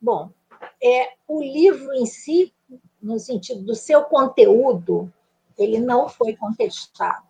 [0.00, 0.30] Bom,
[0.82, 2.54] é, o livro em si,
[3.02, 5.10] no sentido do seu conteúdo,
[5.56, 7.24] ele não foi contestado.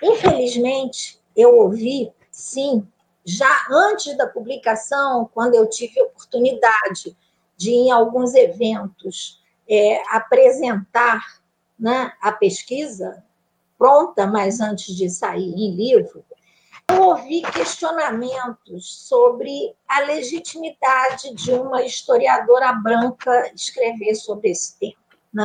[0.00, 2.86] Infelizmente, eu ouvi, sim,
[3.24, 7.16] já antes da publicação, quando eu tive oportunidade
[7.56, 11.20] de ir em alguns eventos é, apresentar
[11.78, 13.24] né, a pesquisa
[13.78, 16.24] pronta, mas antes de sair em livro,
[16.88, 24.94] eu ouvi questionamentos sobre a legitimidade de uma historiadora branca escrever sobre esse tema.
[25.32, 25.44] Né?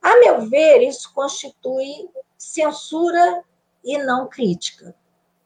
[0.00, 3.42] A meu ver, isso constitui censura
[3.84, 4.94] e não crítica.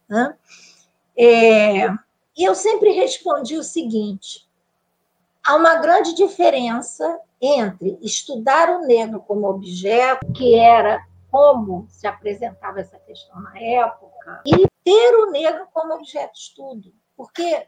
[0.09, 0.37] Né?
[1.17, 1.87] É,
[2.37, 4.47] e eu sempre respondi o seguinte:
[5.45, 12.81] há uma grande diferença entre estudar o negro como objeto, que era como se apresentava
[12.81, 16.95] essa questão na época, e ter o negro como objeto de estudo.
[17.17, 17.67] Porque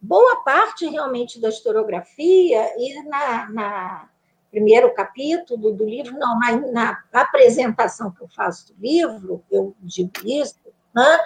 [0.00, 4.08] boa parte realmente da historiografia, e na, na
[4.50, 10.12] primeiro capítulo do livro, não, na, na, apresentação que eu faço do livro, eu digo
[10.24, 10.60] isso,
[10.94, 11.18] né?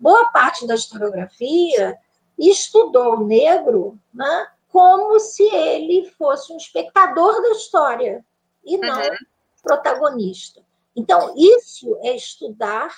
[0.00, 1.98] boa parte da historiografia
[2.38, 4.46] estudou o negro né?
[4.72, 8.24] Como se ele fosse um espectador da história
[8.64, 9.16] e não uhum.
[9.62, 10.62] protagonista.
[10.96, 12.90] Então, isso é estudar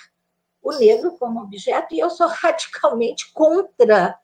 [0.63, 4.17] o negro como objeto, e eu sou radicalmente contra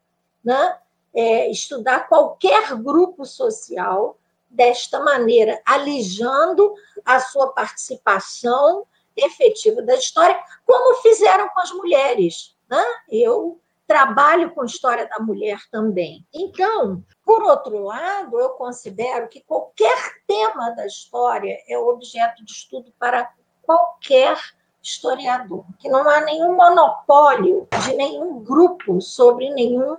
[0.44, 0.80] né,
[1.14, 4.18] é, estudar qualquer grupo social
[4.50, 6.74] desta maneira, alijando
[7.04, 12.56] a sua participação efetiva da história, como fizeram com as mulheres.
[12.70, 12.84] Né?
[13.10, 13.60] Eu
[13.92, 16.26] trabalho com história da mulher também.
[16.34, 22.94] Então, por outro lado, eu considero que qualquer tema da história é objeto de estudo
[22.98, 23.30] para
[23.62, 24.38] qualquer
[24.82, 29.98] historiador, que não há nenhum monopólio de nenhum grupo sobre nenhum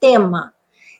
[0.00, 0.54] tema.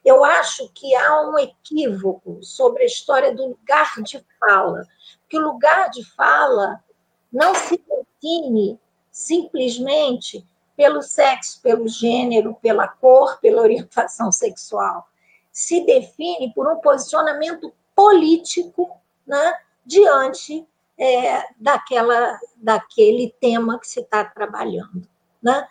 [0.05, 4.87] Eu acho que há um equívoco sobre a história do lugar de fala,
[5.31, 6.85] que o lugar de fala
[7.33, 8.79] não se define
[9.11, 10.47] simplesmente
[10.77, 15.09] pelo sexo, pelo gênero, pela cor, pela orientação sexual.
[15.53, 18.91] Se define por um posicionamento político
[19.27, 19.55] né,
[19.85, 20.67] diante
[20.99, 25.07] é, daquela, daquele tema que se está trabalhando.
[25.43, 25.67] Né?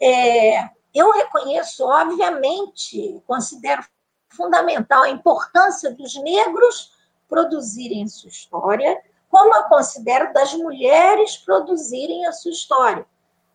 [0.00, 3.84] É, eu reconheço, obviamente, considero
[4.28, 6.92] fundamental a importância dos negros
[7.28, 13.06] produzirem sua história, como eu considero das mulheres produzirem a sua história.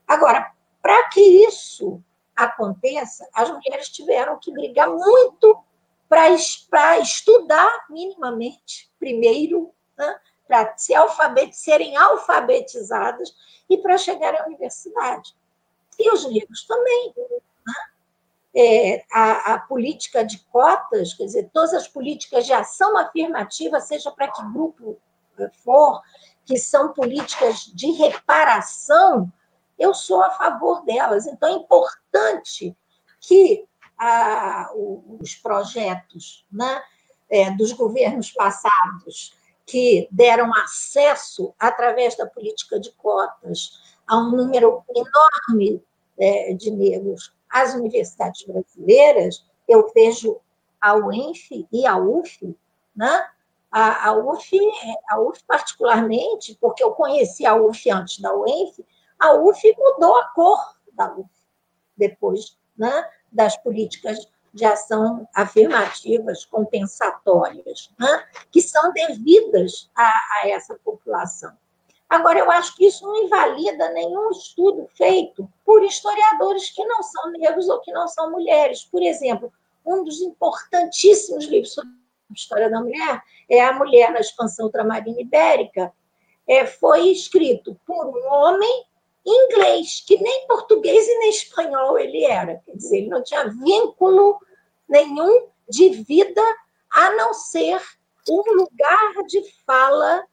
[0.06, 0.52] Agora,
[0.82, 2.02] para que isso
[2.36, 5.62] aconteça, as mulheres tiveram que brigar muito
[6.08, 10.20] para estudar minimamente, primeiro, né?
[10.48, 13.36] para se alfabet, serem alfabetizadas
[13.70, 15.36] e para chegar à universidade.
[16.00, 17.14] E os negros também.
[17.16, 17.74] Né?
[18.56, 24.10] É, a, a, política de cotas, quer dizer, todas as políticas de ação afirmativa, seja
[24.10, 24.98] para que grupo
[25.38, 26.02] eh, for,
[26.44, 29.32] que são políticas de reparação,
[29.80, 31.26] eu sou a favor delas.
[31.26, 32.76] Então, é importante
[33.22, 33.66] que
[33.98, 36.82] a, os projetos né,
[37.30, 39.34] é, dos governos passados
[39.66, 45.84] que deram acesso, através da política de cotas, a um número enorme
[46.18, 50.40] é, de negros às universidades brasileiras, eu vejo
[50.82, 52.56] a UENF e a UF,
[52.96, 53.28] né?
[53.72, 54.58] A, a, UF,
[55.10, 58.84] a UF particularmente, porque eu conheci a UF antes da UENF,
[59.20, 60.60] a UF mudou a cor
[60.94, 61.30] da UF
[61.98, 70.76] depois né, das políticas de ação afirmativas, compensatórias, né, que são devidas a, a essa
[70.76, 71.56] população.
[72.10, 77.32] Agora, eu acho que isso não invalida nenhum estudo feito por historiadores que não são
[77.32, 78.84] negros ou que não são mulheres.
[78.84, 79.54] Por exemplo,
[79.86, 85.22] um dos importantíssimos livros sobre a história da mulher é A Mulher na Expansão Ultramarina
[85.22, 85.94] Ibérica.
[86.48, 88.86] É, foi escrito por um homem
[89.30, 92.62] inglês, que nem português e nem espanhol ele era.
[92.66, 94.40] Quer dizer, ele não tinha vínculo
[94.88, 96.42] nenhum de vida
[96.92, 97.82] a não ser
[98.30, 100.26] um lugar de fala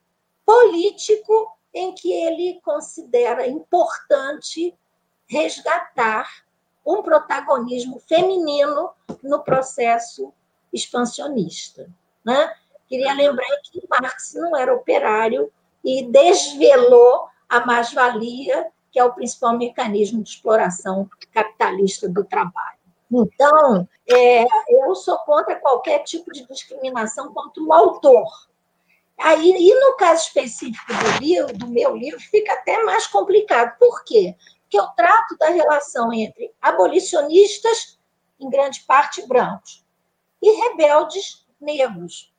[0.45, 4.75] político em que ele considera importante
[5.27, 6.45] resgatar
[6.85, 8.91] um protagonismo feminino
[9.21, 10.33] no processo
[10.71, 11.89] expansionista.
[12.23, 12.53] Né?
[12.87, 15.51] Queria lembrar que Marx não era operário
[15.83, 22.77] e desvelou a mais-valia, que é o principal mecanismo de exploração capitalista do trabalho.
[23.11, 28.27] Então, é, eu sou contra qualquer tipo de discriminação contra o autor,
[29.17, 33.75] Aí, e no caso específico do livro, do meu livro, fica até mais complicado.
[33.79, 34.35] Por quê?
[34.61, 37.97] Porque eu trato da relação entre abolicionistas,
[38.39, 39.83] em grande parte brancos,
[40.41, 42.31] e rebeldes negros.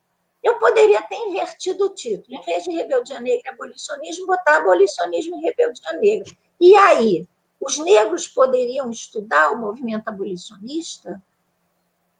[0.42, 2.38] Eu poderia ter invertido o título.
[2.38, 6.32] Em vez de rebeldia negra e abolicionismo, botar abolicionismo e rebeldia negra.
[6.60, 7.26] E aí?
[7.60, 11.20] Os negros poderiam estudar o movimento abolicionista?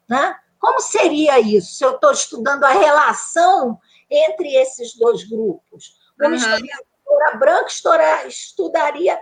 [0.08, 0.36] Né?
[0.58, 5.96] Como seria isso se eu estou estudando a relação entre esses dois grupos.
[6.18, 6.34] Uma uhum.
[6.34, 9.20] historiadora branca estudaria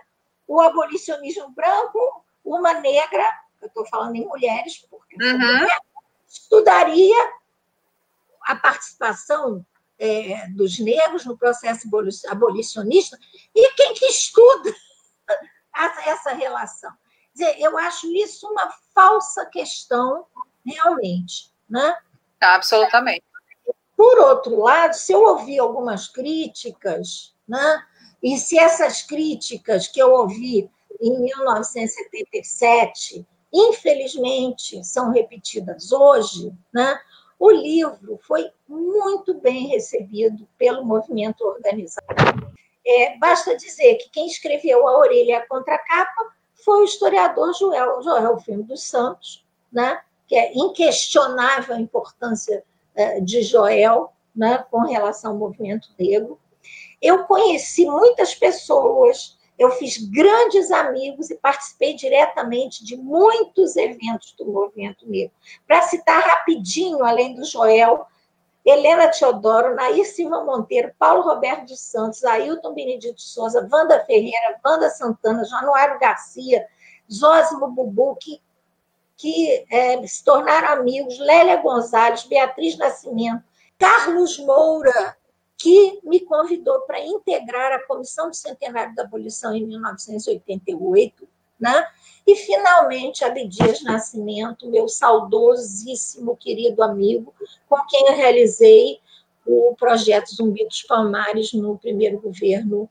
[0.49, 3.29] o abolicionismo branco, uma negra,
[3.61, 5.67] eu estou falando em mulheres, porque uhum.
[6.29, 7.33] estudaria
[8.47, 9.67] a participação
[9.99, 11.89] é, dos negros no processo
[12.29, 13.19] abolicionista,
[13.55, 14.73] e quem que estuda
[16.07, 16.93] essa relação?
[17.35, 20.27] Dizer, eu acho isso uma falsa questão,
[20.65, 21.51] realmente.
[21.69, 21.97] Né?
[22.41, 23.25] Absolutamente.
[23.97, 27.85] Por outro lado, se eu ouvi algumas críticas, né,
[28.23, 30.71] e se essas críticas que eu ouvi
[31.01, 36.99] em 1977, infelizmente, são repetidas hoje, né,
[37.39, 42.55] o livro foi muito bem recebido pelo movimento organizado.
[42.87, 46.35] É, basta dizer que quem escreveu A Orelha a Contracapa
[46.65, 52.65] foi o historiador Joel, Joel Filho dos Santos, né, que é inquestionável a importância
[52.95, 56.39] é, de Joel né, com relação ao movimento negro.
[57.01, 64.47] Eu conheci muitas pessoas, eu fiz grandes amigos e participei diretamente de muitos eventos do
[64.47, 65.35] movimento negro.
[65.67, 68.07] Para citar rapidinho, além do Joel,
[68.65, 74.91] Helena Teodoro, Nair Silva Monteiro, Paulo Roberto de Santos, Ailton Benedito Souza, Wanda Ferreira, Wanda
[74.91, 76.67] Santana, Januário Garcia,
[77.11, 78.41] Zósimo Bubu, que
[79.17, 83.43] que é, se tornaram amigos, Lélia Gonzalez, Beatriz Nascimento,
[83.79, 85.17] Carlos Moura,
[85.59, 91.27] que me convidou para integrar a Comissão do Centenário da Abolição em 1988,
[91.59, 91.87] né?
[92.27, 97.33] E, finalmente, Abdias Nascimento, meu saudosíssimo querido amigo,
[97.69, 99.01] com quem eu realizei
[99.47, 102.91] o projeto Zumbi dos Palmares no primeiro governo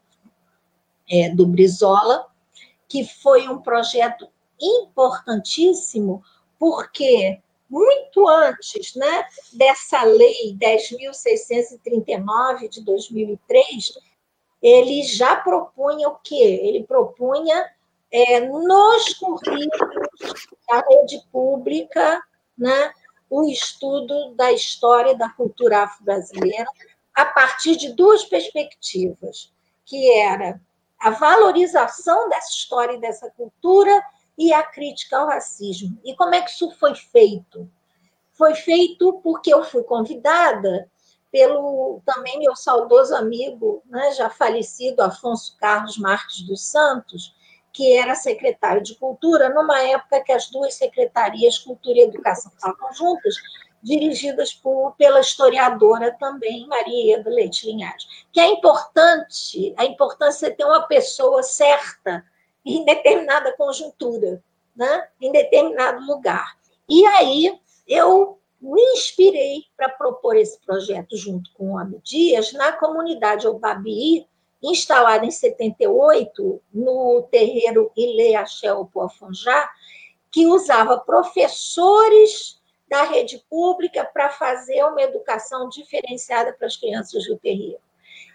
[1.09, 2.25] é, do Brizola,
[2.87, 4.27] que foi um projeto
[4.59, 6.23] importantíssimo,
[6.57, 7.39] porque
[7.75, 13.99] muito antes né, dessa lei 10.639 de 2003,
[14.61, 16.61] ele já propunha o quê?
[16.63, 17.69] Ele propunha
[18.09, 22.23] é, nos currículos da rede pública
[22.57, 22.93] né,
[23.29, 26.65] o estudo da história e da cultura afro-brasileira
[27.13, 29.51] a partir de duas perspectivas,
[29.83, 30.61] que era
[30.97, 34.01] a valorização dessa história e dessa cultura
[34.37, 35.99] e a crítica ao racismo.
[36.03, 37.69] E como é que isso foi feito?
[38.33, 40.89] Foi feito porque eu fui convidada
[41.31, 47.35] pelo também meu saudoso amigo, né, já falecido Afonso Carlos Marques dos Santos,
[47.73, 52.93] que era secretário de Cultura, numa época que as duas secretarias, Cultura e Educação, estavam
[52.93, 53.35] juntas,
[53.83, 58.07] dirigidas por, pela historiadora também, Maria do Leite Linhares.
[58.31, 62.23] Que é importante, a importância de ter uma pessoa certa
[62.65, 64.43] em determinada conjuntura,
[64.75, 65.07] né?
[65.21, 66.57] em determinado lugar.
[66.89, 72.71] E aí eu me inspirei para propor esse projeto junto com o Abdias Dias na
[72.71, 74.27] comunidade Obabi,
[74.61, 78.89] instalada em 78 no terreiro Ilê Axel
[80.31, 82.59] que usava professores
[82.89, 87.79] da rede pública para fazer uma educação diferenciada para as crianças do terreiro.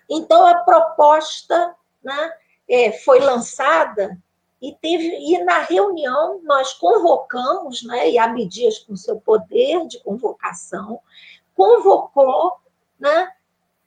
[0.08, 2.32] Então, a proposta né,
[2.70, 4.16] é, foi lançada
[4.62, 11.00] e teve e na reunião nós convocamos, né, e Abdias com seu poder de convocação,
[11.54, 12.52] convocou
[12.98, 13.32] né,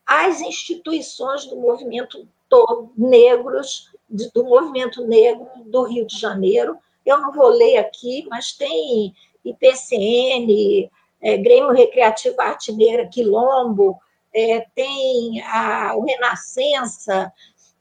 [0.06, 6.78] as instituições do movimento todo, negros, do movimento negro do Rio de Janeiro.
[7.06, 9.16] Eu não vou ler aqui, mas tem
[9.46, 13.98] IPCN, é, Grêmio Recreativo Arte Negra Quilombo,
[14.34, 17.32] é, tem a, o Renascença,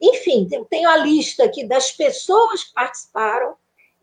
[0.03, 3.55] enfim, tenho a lista aqui das pessoas que participaram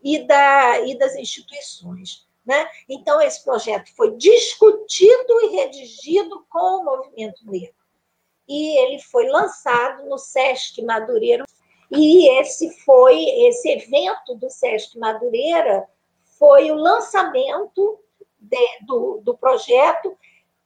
[0.03, 2.27] e, da, e das instituições.
[2.43, 2.67] Né?
[2.89, 7.75] Então, esse projeto foi discutido e redigido com o movimento negro.
[8.47, 11.45] E ele foi lançado no SESC Madureira.
[11.91, 15.87] E esse foi esse evento do SESC Madureira
[16.39, 17.99] foi o lançamento
[18.39, 20.17] de, do, do projeto,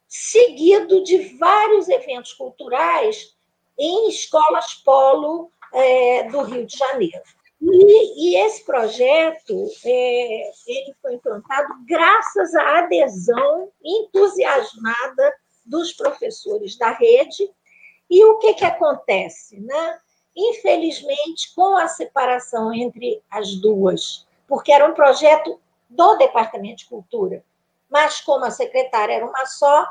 [0.08, 3.35] seguido de vários eventos culturais
[3.78, 7.22] em escolas polo é, do Rio de Janeiro.
[7.62, 15.34] E, e esse projeto é, ele foi implantado graças à adesão entusiasmada
[15.66, 17.50] dos professores da rede.
[18.10, 19.60] E o que, que acontece?
[19.60, 20.00] Né?
[20.36, 25.60] Infelizmente, com a separação entre as duas, porque era um projeto
[25.90, 27.44] do Departamento de Cultura,
[27.90, 29.88] mas como a secretária era uma só,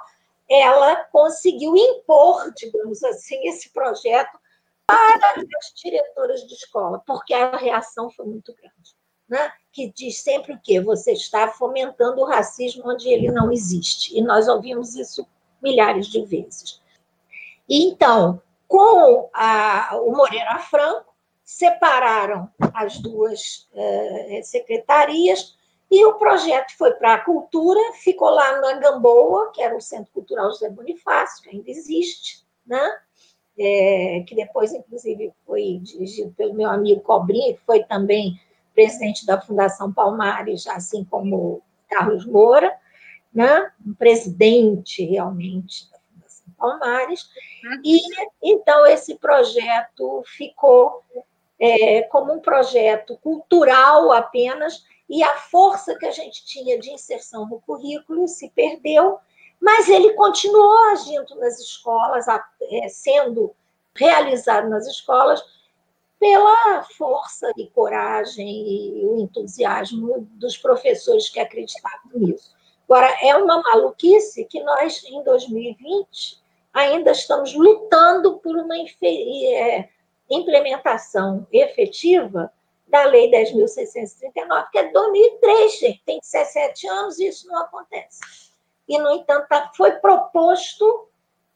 [0.48, 4.38] ela conseguiu impor, digamos assim, esse projeto
[4.86, 8.94] para as diretoras de escola, porque a reação foi muito grande.
[9.26, 9.50] Né?
[9.72, 10.80] Que diz sempre o quê?
[10.80, 14.16] Você está fomentando o racismo onde ele não existe.
[14.16, 15.26] E nós ouvimos isso
[15.62, 16.82] milhares de vezes.
[17.68, 25.56] Então, com a, o Moreira Franco, separaram as duas uh, secretarias
[25.94, 30.12] e o projeto foi para a cultura, ficou lá na Gamboa, que era o Centro
[30.12, 32.82] Cultural José Bonifácio, que ainda existe, né?
[33.56, 38.40] É, que depois, inclusive, foi dirigido pelo meu amigo Cobrinha, que foi também
[38.74, 42.76] presidente da Fundação Palmares, assim como Carlos Moura,
[43.32, 43.70] né?
[43.86, 47.28] um presidente realmente da Fundação Palmares.
[47.84, 48.00] E
[48.42, 51.04] então esse projeto ficou
[51.60, 57.46] é, como um projeto cultural apenas, e a força que a gente tinha de inserção
[57.46, 59.18] no currículo se perdeu,
[59.60, 63.54] mas ele continuou agindo nas escolas, é, sendo
[63.94, 65.42] realizado nas escolas
[66.18, 72.54] pela força e coragem e o entusiasmo dos professores que acreditavam nisso.
[72.88, 76.42] Agora, é uma maluquice que nós, em 2020,
[76.72, 79.88] ainda estamos lutando por uma é,
[80.30, 82.52] implementação efetiva
[82.94, 88.20] da Lei 10.639, que é de 2003, gente, tem 17 anos e isso não acontece.
[88.86, 91.08] E, no entanto, tá, foi proposto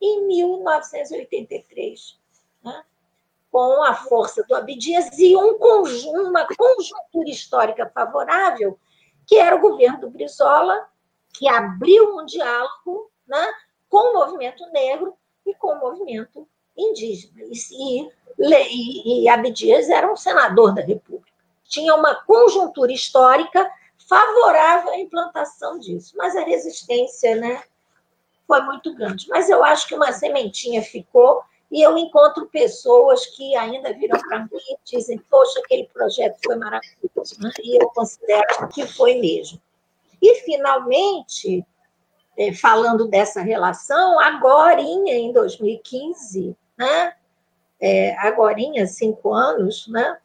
[0.03, 2.19] em 1983,
[2.65, 2.83] né?
[3.53, 8.77] com a força do Abdias e um conjunto, uma conjuntura histórica favorável,
[9.25, 10.89] que era o governo do Brizola,
[11.33, 13.53] que abriu um diálogo né,
[13.89, 15.15] com o movimento negro
[15.47, 17.43] e com o movimento indígena.
[17.45, 18.11] E,
[18.41, 21.18] e, e Abdias era um senador da República
[21.69, 23.71] tinha uma conjuntura histórica
[24.09, 27.63] favorável à implantação disso, mas a resistência né,
[28.47, 29.29] foi muito grande.
[29.29, 34.41] Mas eu acho que uma sementinha ficou, e eu encontro pessoas que ainda viram para
[34.41, 37.51] mim e dizem: Poxa, aquele projeto foi maravilhoso, né?
[37.63, 39.61] e eu considero que foi mesmo.
[40.21, 41.65] E, finalmente,
[42.37, 47.15] é, falando dessa relação, agora, em 2015, né?
[47.81, 48.57] É, agora,
[48.87, 50.19] cinco anos, né?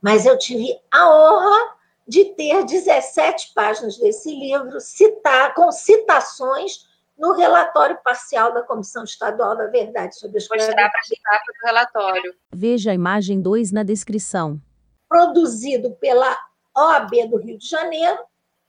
[0.00, 1.76] Mas eu tive a honra
[2.06, 9.56] de ter 17 páginas desse livro citar, com citações no relatório parcial da Comissão Estadual
[9.56, 12.34] da Verdade sobre as Vou tirar para para o relatório.
[12.50, 14.60] Veja a imagem 2 na descrição.
[15.08, 16.36] Produzido pela
[16.76, 18.18] OAB do Rio de Janeiro.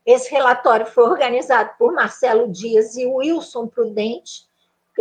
[0.05, 4.50] Esse relatório foi organizado por Marcelo Dias e Wilson Prudente.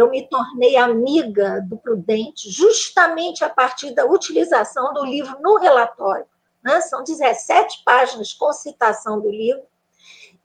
[0.01, 6.25] Eu me tornei amiga do Prudente justamente a partir da utilização do livro no relatório.
[6.65, 6.81] Né?
[6.81, 9.63] São 17 páginas com citação do livro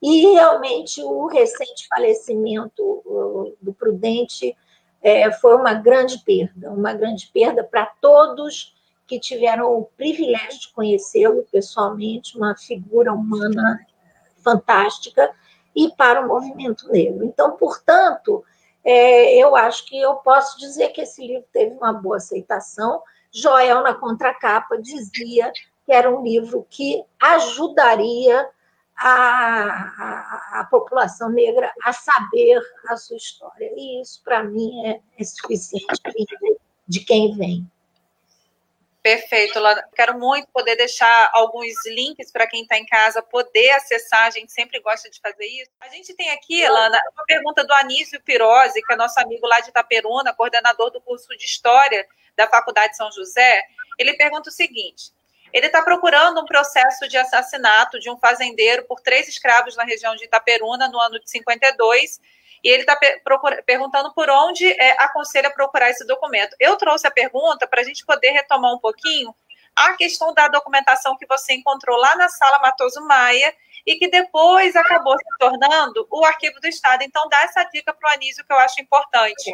[0.01, 4.55] e realmente o recente falecimento do Prudente
[5.01, 8.75] é, foi uma grande perda, uma grande perda para todos
[9.07, 13.85] que tiveram o privilégio de conhecê-lo pessoalmente, uma figura humana
[14.43, 15.33] fantástica,
[15.75, 17.25] e para o movimento negro.
[17.25, 18.43] Então, portanto,
[18.85, 23.01] é, eu acho que eu posso dizer que esse livro teve uma boa aceitação.
[23.31, 25.51] Joel, na contracapa, dizia
[25.83, 28.47] que era um livro que ajudaria
[28.95, 33.71] a, a, a, população negra a saber a sua história.
[33.75, 35.85] E isso, para mim, é, é suficiente
[36.87, 37.69] de quem vem.
[39.05, 39.87] Perfeito, Lana.
[39.95, 44.23] Quero muito poder deixar alguns links para quem está em casa poder acessar.
[44.25, 45.69] A gente sempre gosta de fazer isso.
[45.79, 49.59] A gente tem aqui, Lana, uma pergunta do Anísio Pirose, que é nosso amigo lá
[49.59, 52.03] de Itaperuna, coordenador do curso de História
[52.35, 53.61] da Faculdade São José.
[53.99, 55.11] Ele pergunta o seguinte:
[55.53, 60.15] ele está procurando um processo de assassinato de um fazendeiro por três escravos na região
[60.15, 62.19] de Itaperuna no ano de 52.
[62.65, 62.97] E ele está
[63.63, 66.55] perguntando por onde é, aconselha procurar esse documento.
[66.59, 69.35] Eu trouxe a pergunta para a gente poder retomar um pouquinho
[69.75, 73.53] a questão da documentação que você encontrou lá na sala Matoso Maia
[73.85, 77.03] e que depois acabou se tornando o Arquivo do Estado.
[77.03, 79.51] Então, dá essa dica para o Anísio que eu acho importante.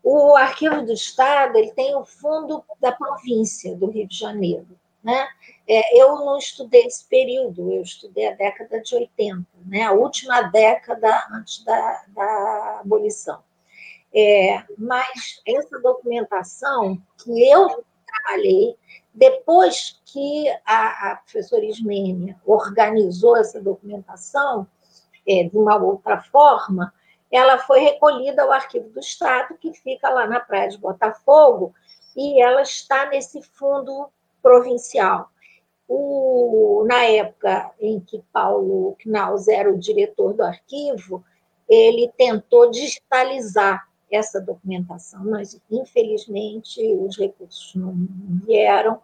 [0.00, 4.78] O Arquivo do Estado ele tem o fundo da província do Rio de Janeiro.
[5.02, 5.28] Né?
[5.66, 9.84] É, eu não estudei esse período, eu estudei a década de 80, né?
[9.84, 13.42] a última década antes da, da abolição.
[14.14, 18.76] É, mas essa documentação que eu trabalhei,
[19.14, 24.66] depois que a, a professora Ismênia organizou essa documentação
[25.26, 26.92] é, de uma outra forma,
[27.30, 31.74] ela foi recolhida ao Arquivo do Estado, que fica lá na Praia de Botafogo,
[32.14, 34.10] e ela está nesse fundo
[34.42, 35.30] provincial.
[35.94, 41.22] O, na época em que Paulo Knaus era o diretor do arquivo,
[41.68, 47.94] ele tentou digitalizar essa documentação, mas infelizmente os recursos não
[48.46, 49.02] vieram,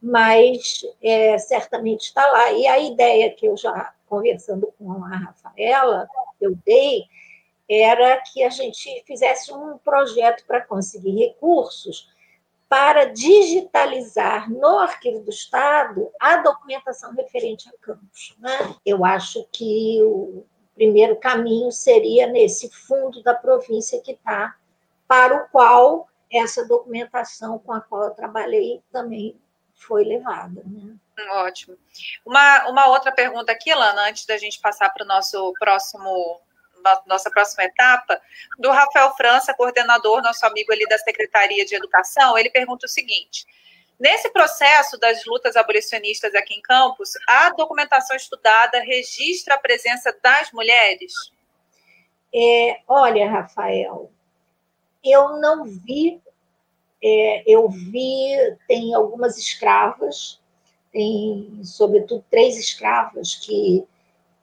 [0.00, 2.52] mas é, certamente está lá.
[2.52, 6.08] E a ideia que eu já conversando com a Rafaela,
[6.40, 7.06] eu dei,
[7.68, 12.08] era que a gente fizesse um projeto para conseguir recursos
[12.68, 18.36] para digitalizar no Arquivo do Estado a documentação referente a campos.
[18.38, 18.76] Né?
[18.84, 20.44] Eu acho que o
[20.74, 24.54] primeiro caminho seria nesse fundo da província que está,
[25.06, 29.40] para o qual essa documentação com a qual eu trabalhei também
[29.74, 30.62] foi levada.
[30.66, 30.94] Né?
[31.30, 31.76] Ótimo.
[32.24, 36.40] Uma, uma outra pergunta aqui, Lana, antes da gente passar para o nosso próximo
[37.06, 38.20] nossa próxima etapa,
[38.58, 43.46] do Rafael França, coordenador, nosso amigo ali da Secretaria de Educação, ele pergunta o seguinte:
[43.98, 50.52] Nesse processo das lutas abolicionistas aqui em Campos, a documentação estudada registra a presença das
[50.52, 51.12] mulheres?
[52.32, 54.12] É, olha, Rafael,
[55.04, 56.20] eu não vi,
[57.02, 58.36] é, eu vi,
[58.68, 60.40] tem algumas escravas,
[60.92, 63.84] tem, sobretudo, três escravas que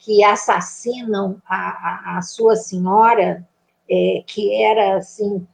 [0.06, 3.44] que assassinam a, a, a sua senhora,
[3.90, 5.48] é, que era assim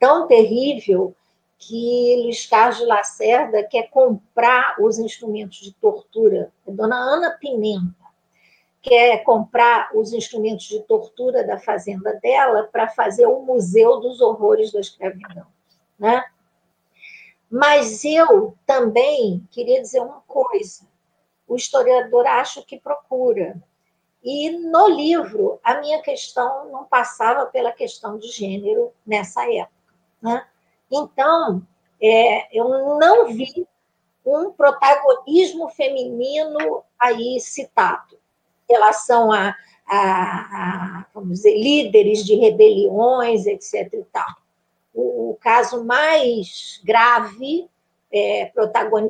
[0.00, 1.14] tão terrível
[1.56, 6.52] que Luiz Carlos Lacerda quer comprar os instrumentos de tortura.
[6.66, 7.94] A dona Ana Pimenta
[8.80, 14.72] quer comprar os instrumentos de tortura da fazenda dela para fazer o Museu dos Horrores
[14.72, 15.46] da Escravidão.
[15.96, 16.24] Né?
[17.48, 20.88] Mas eu também queria dizer uma coisa:
[21.46, 23.62] o historiador acho que procura,
[24.24, 29.72] e no livro, a minha questão não passava pela questão de gênero nessa época.
[30.20, 30.46] Né?
[30.90, 31.66] Então,
[32.00, 33.66] é, eu não vi
[34.24, 38.16] um protagonismo feminino aí citado,
[38.68, 39.56] em relação a,
[39.86, 43.92] a, a vamos dizer, líderes de rebeliões, etc.
[43.92, 44.30] E tal.
[44.94, 47.68] O, o caso mais grave
[48.12, 48.52] é,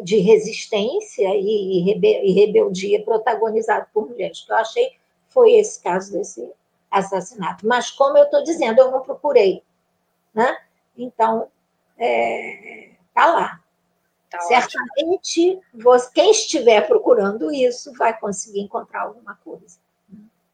[0.02, 4.92] de resistência e, e, rebeldia protagonizado por mulheres, que eu achei
[5.32, 6.50] foi esse caso desse
[6.90, 7.66] assassinato.
[7.66, 9.62] Mas, como eu estou dizendo, eu não procurei.
[10.34, 10.56] Né?
[10.96, 11.50] Então,
[11.98, 13.60] está é, tá lá.
[14.30, 19.78] Tá Certamente, você, quem estiver procurando isso vai conseguir encontrar alguma coisa.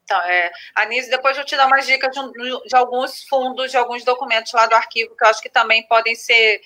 [0.03, 4.03] Então, é, Anise, depois eu te dar umas dicas de, de, alguns fundos, de alguns
[4.03, 6.61] documentos lá do arquivo, que eu acho que também podem ser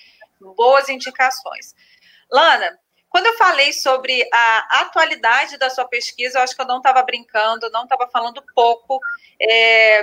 [0.56, 1.76] boas indicações.
[2.32, 2.80] Lana,
[3.14, 7.04] quando eu falei sobre a atualidade da sua pesquisa, eu acho que eu não estava
[7.04, 9.00] brincando, não estava falando pouco.
[9.40, 10.02] É,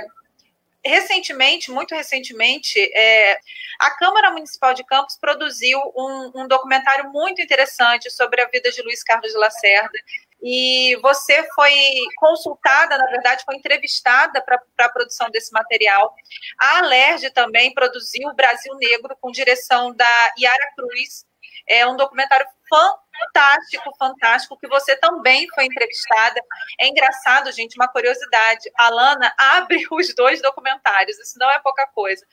[0.81, 3.37] recentemente, muito recentemente, é,
[3.81, 8.81] a Câmara Municipal de Campos produziu um, um, documentário muito interessante sobre a vida de
[8.81, 9.99] Luiz Carlos de Lacerda.
[10.41, 11.75] E você foi
[12.15, 16.15] consultada, na verdade, foi entrevistada para a produção desse material.
[16.57, 21.29] A Alerj também produziu o Brasil Negro, com direção da Yara Cruz.
[21.67, 26.41] É um documentário fantástico, fantástico, que você também foi entrevistada.
[26.79, 28.71] É engraçado, gente, uma curiosidade.
[28.77, 32.25] A Lana abre os dois documentários, isso não é pouca coisa.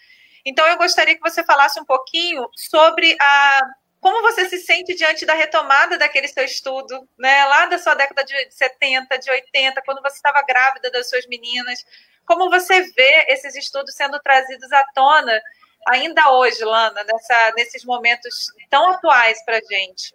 [0.44, 3.62] Então, eu gostaria que você falasse um pouquinho sobre a
[4.00, 7.44] como você se sente diante da retomada daquele seu estudo, né?
[7.46, 11.84] Lá da sua década de 70, de 80, quando você estava grávida das suas meninas.
[12.24, 15.40] Como você vê esses estudos sendo trazidos à tona
[15.86, 20.14] ainda hoje, Lana, nessa, nesses momentos tão atuais para a gente?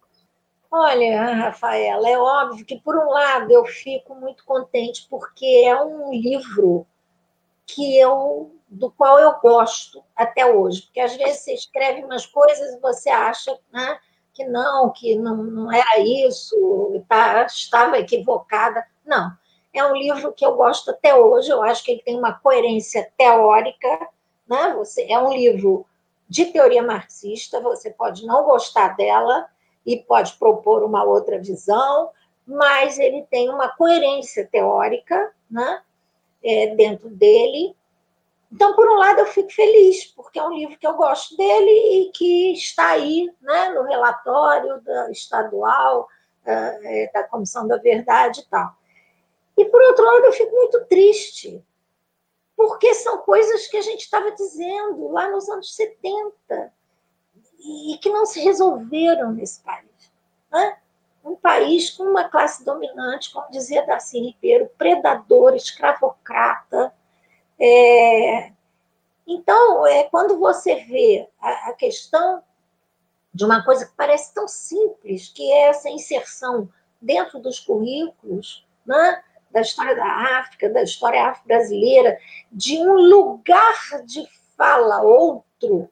[0.72, 6.12] Olha, Rafaela, é óbvio que, por um lado, eu fico muito contente, porque é um
[6.12, 6.88] livro
[7.66, 10.82] que eu, do qual eu gosto até hoje.
[10.84, 14.00] Porque, às vezes, você escreve umas coisas e você acha né,
[14.34, 18.84] que não, que não, não era isso, tá, estava equivocada.
[19.06, 19.32] Não,
[19.74, 23.12] é um livro que eu gosto até hoje, eu acho que ele tem uma coerência
[23.18, 24.10] teórica,
[24.48, 24.74] né?
[24.76, 25.86] Você, é um livro
[26.28, 29.48] de teoria marxista, você pode não gostar dela,
[29.86, 32.10] e pode propor uma outra visão,
[32.46, 35.82] mas ele tem uma coerência teórica né,
[36.44, 37.76] é, dentro dele.
[38.52, 41.72] Então, por um lado, eu fico feliz, porque é um livro que eu gosto dele
[41.72, 46.08] e que está aí né, no relatório da estadual,
[46.46, 48.76] é, da Comissão da Verdade e tal.
[49.58, 51.64] E, por outro lado, eu fico muito triste,
[52.56, 56.74] porque são coisas que a gente estava dizendo lá nos anos 70
[57.60, 60.12] e que não se resolveram nesse país.
[60.52, 60.78] Né?
[61.24, 66.94] Um país com uma classe dominante, como dizia Darcy Ribeiro, predador, escravocrata.
[67.60, 68.52] É...
[69.26, 72.44] Então, é, quando você vê a, a questão
[73.34, 76.70] de uma coisa que parece tão simples, que é essa inserção
[77.02, 79.24] dentro dos currículos, né?
[79.54, 82.18] Da história da África, da história afro-brasileira,
[82.52, 84.28] de um lugar de
[84.58, 85.90] fala outro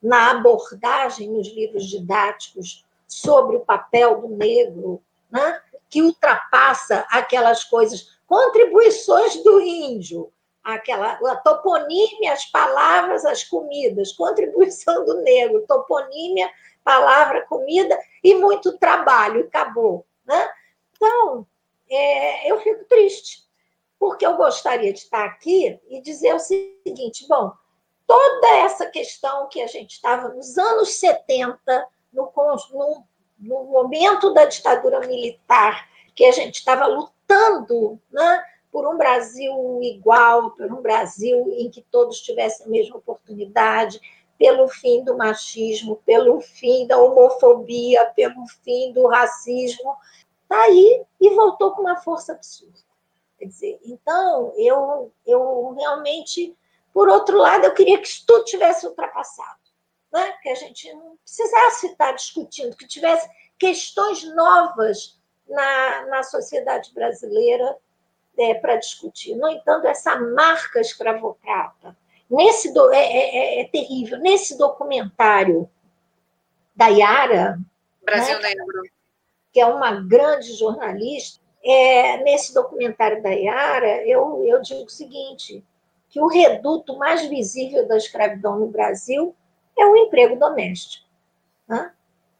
[0.00, 5.60] na abordagem nos livros didáticos sobre o papel do negro, né?
[5.90, 10.30] que ultrapassa aquelas coisas, contribuições do índio,
[10.62, 16.50] aquela a toponímia, as palavras, as comidas, contribuição do negro, toponímia,
[16.84, 20.04] palavra, comida e muito trabalho, acabou.
[21.90, 23.42] É, eu fico triste,
[23.98, 27.52] porque eu gostaria de estar aqui e dizer o seguinte: bom,
[28.06, 32.32] toda essa questão que a gente estava nos anos 70, no,
[32.72, 33.04] no,
[33.38, 40.52] no momento da ditadura militar, que a gente estava lutando né, por um Brasil igual,
[40.52, 44.00] por um Brasil em que todos tivessem a mesma oportunidade,
[44.38, 49.96] pelo fim do machismo, pelo fim da homofobia, pelo fim do racismo,
[50.48, 52.78] está aí e voltou com uma força absurda.
[53.38, 56.56] Quer dizer, então, eu, eu realmente
[56.98, 59.60] por outro lado, eu queria que isso tudo tivesse ultrapassado,
[60.12, 60.32] né?
[60.42, 65.16] que a gente não precisasse estar discutindo, que tivesse questões novas
[65.48, 67.76] na, na sociedade brasileira
[68.36, 69.36] é, para discutir.
[69.36, 71.96] No entanto, essa marca escravocrata,
[72.28, 74.18] nesse do, é, é, é, é terrível.
[74.18, 75.70] Nesse documentário
[76.74, 77.60] da Yara,
[78.02, 78.82] Brasil né, Negro,
[79.52, 85.64] que é uma grande jornalista, é, nesse documentário da Yara, eu, eu digo o seguinte:
[86.08, 89.34] que o reduto mais visível da escravidão no Brasil
[89.76, 91.06] é o emprego doméstico.
[91.66, 91.92] Né?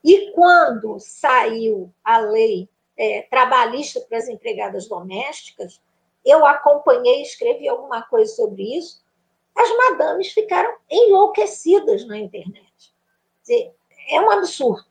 [0.02, 5.80] E quando saiu a lei é, trabalhista para as empregadas domésticas,
[6.24, 9.02] eu acompanhei, escrevi alguma coisa sobre isso,
[9.56, 12.94] as madames ficaram enlouquecidas na internet.
[13.42, 13.74] Dizer,
[14.10, 14.87] é um absurdo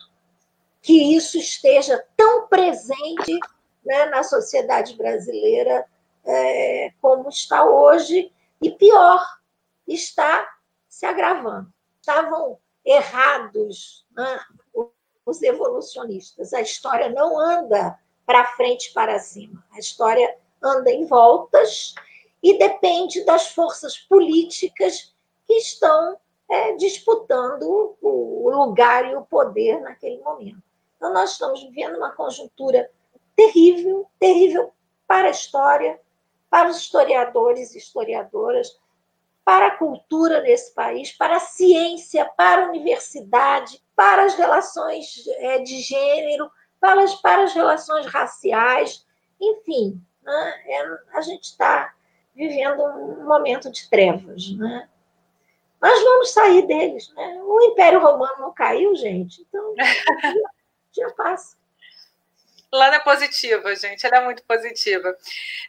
[0.88, 3.38] que isso esteja tão presente
[3.86, 5.86] né, na sociedade brasileira
[6.24, 8.32] é, como está hoje,
[8.62, 9.22] e pior,
[9.86, 10.48] está
[10.88, 11.68] se agravando.
[12.00, 14.40] Estavam errados né,
[15.26, 16.54] os evolucionistas.
[16.54, 19.62] A história não anda para frente para cima.
[19.74, 21.96] A história anda em voltas
[22.42, 25.14] e depende das forças políticas
[25.46, 26.18] que estão
[26.50, 30.67] é, disputando o lugar e o poder naquele momento.
[30.98, 32.90] Então, nós estamos vivendo uma conjuntura
[33.36, 34.74] terrível, terrível
[35.08, 36.00] para a história,
[36.50, 38.78] para os historiadores e historiadoras,
[39.46, 45.60] para a cultura desse país, para a ciência, para a universidade, para as relações é,
[45.60, 49.06] de gênero, para as, para as relações raciais,
[49.40, 50.64] enfim, né?
[50.66, 51.94] é, a gente está
[52.36, 54.52] vivendo um momento de trevas.
[54.58, 54.90] Né?
[55.80, 57.12] Mas vamos sair deles.
[57.14, 57.42] Né?
[57.44, 59.74] O Império Romano não caiu, gente, então
[60.98, 61.56] já passa.
[62.72, 65.16] Lana é positiva, gente, ela é muito positiva.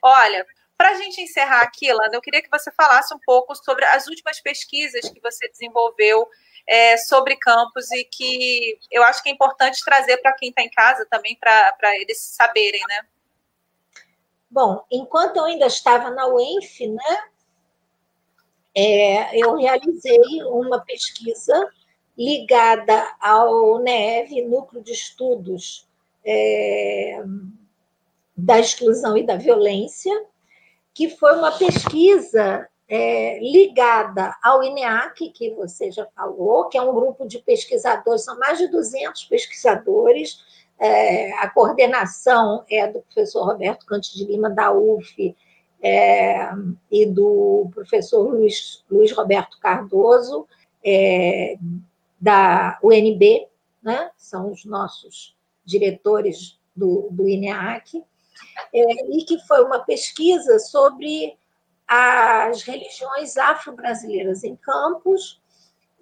[0.03, 0.47] Olha,
[0.77, 4.07] para a gente encerrar aqui, Lana, eu queria que você falasse um pouco sobre as
[4.07, 6.29] últimas pesquisas que você desenvolveu
[6.67, 10.71] é, sobre campos e que eu acho que é importante trazer para quem está em
[10.71, 13.07] casa também, para eles saberem, né?
[14.51, 17.23] Bom, enquanto eu ainda estava na UENF, né,
[18.75, 21.69] é, eu realizei uma pesquisa
[22.19, 25.89] ligada ao NEV, Núcleo de Estudos
[26.25, 27.23] é,
[28.37, 30.13] da Exclusão e da Violência,
[30.93, 36.93] que foi uma pesquisa é, ligada ao INEAC, que você já falou, que é um
[36.93, 40.41] grupo de pesquisadores, são mais de 200 pesquisadores,
[40.79, 45.37] é, a coordenação é do professor Roberto Cantes de Lima, da UF,
[45.81, 46.51] é,
[46.91, 50.47] e do professor Luiz, Luiz Roberto Cardoso,
[50.85, 51.57] é,
[52.21, 53.49] da UNB,
[53.83, 54.11] né?
[54.17, 58.03] são os nossos diretores do, do INEAC,
[58.73, 61.37] é, e que foi uma pesquisa sobre
[61.87, 65.41] as religiões afro-brasileiras em campos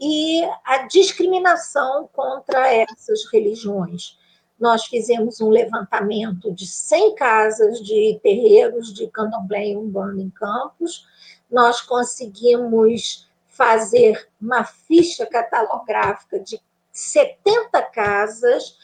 [0.00, 4.18] e a discriminação contra essas religiões
[4.58, 11.06] nós fizemos um levantamento de 100 casas de terreiros de candomblé e umbanda em Campos.
[11.50, 13.25] Nós conseguimos
[13.56, 16.60] fazer uma ficha catalográfica de
[16.92, 18.76] 70 casas,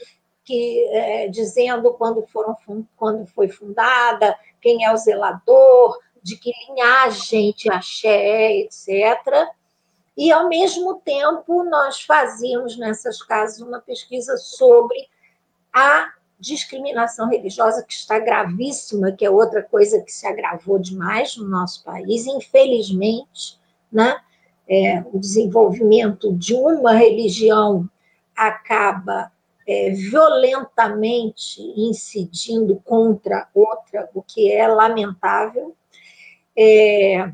[0.45, 2.57] que é, dizendo quando, foram,
[2.97, 9.49] quando foi fundada, quem é o zelador, de que linhagem de axé, etc.
[10.17, 15.09] E, ao mesmo tempo, nós fazíamos nessas casas uma pesquisa sobre
[15.73, 21.49] a discriminação religiosa, que está gravíssima, que é outra coisa que se agravou demais no
[21.49, 23.59] nosso país, infelizmente,
[23.91, 24.21] né?
[24.75, 27.87] É, o desenvolvimento de uma religião
[28.35, 29.31] acaba
[29.69, 35.77] é, violentamente incidindo contra outra, o que é lamentável.
[36.57, 37.31] É,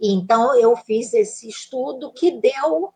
[0.00, 2.92] então, eu fiz esse estudo que deu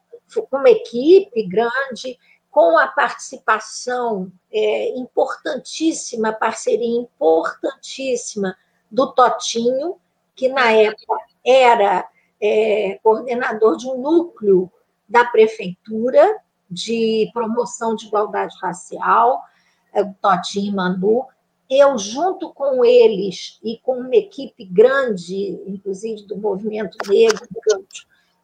[0.52, 2.18] uma equipe grande,
[2.50, 8.56] com a participação é, importantíssima, parceria importantíssima
[8.90, 9.96] do Totinho,
[10.34, 12.08] que na época era
[12.40, 14.70] é, coordenador de um núcleo
[15.08, 16.40] da prefeitura
[16.70, 19.42] de promoção de igualdade racial,
[19.92, 21.26] é, Totinho Manu.
[21.68, 27.46] Eu, junto com eles e com uma equipe grande, inclusive do movimento negro,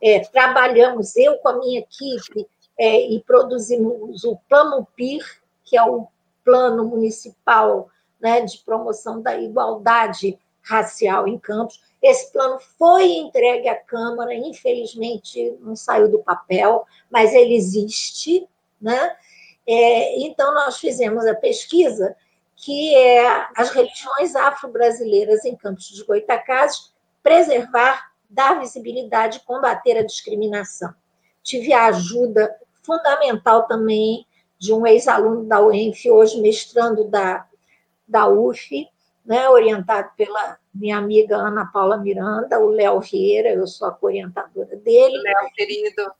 [0.02, 2.46] é, trabalhamos, eu com a minha equipe,
[2.76, 5.24] é, e produzimos o Plano PIR,
[5.64, 6.06] que é o
[6.44, 7.88] Plano Municipal
[8.20, 11.80] né, de Promoção da Igualdade Racial em Campos.
[12.02, 18.48] Esse plano foi entregue à Câmara, infelizmente não saiu do papel, mas ele existe.
[18.80, 19.16] Né?
[19.66, 22.16] É, então, nós fizemos a pesquisa
[22.56, 26.92] que é as religiões afro-brasileiras em Campos de Goitacazes,
[27.22, 30.94] preservar, dar visibilidade combater a discriminação.
[31.42, 34.26] Tive a ajuda fundamental também
[34.58, 37.46] de um ex-aluno da UENF, hoje mestrando da,
[38.06, 38.88] da UF,
[39.24, 44.76] né, orientado pela minha amiga Ana Paula Miranda, o Léo Vieira, eu sou a orientadora
[44.76, 45.18] dele.
[45.18, 46.12] Léo, querido.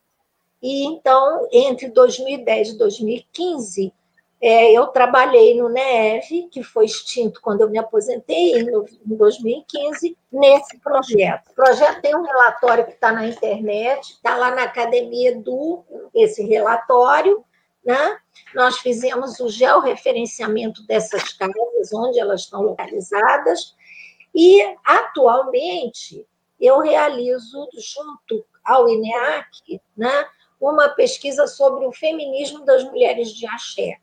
[0.63, 3.93] E então, entre 2010 e 2015,
[4.41, 8.67] é, eu trabalhei no NEV, que foi extinto quando eu me aposentei, em
[9.17, 11.51] 2015, nesse projeto.
[11.51, 15.83] O projeto tem um relatório que está na internet, está lá na academia do
[16.15, 17.45] esse relatório.
[17.85, 18.19] Né?
[18.55, 23.74] Nós fizemos o georreferenciamento dessas casas, onde elas estão localizadas,
[24.35, 26.27] e atualmente
[26.61, 30.27] eu realizo, junto ao INEAC, né,
[30.61, 33.98] uma pesquisa sobre o feminismo das mulheres de axé.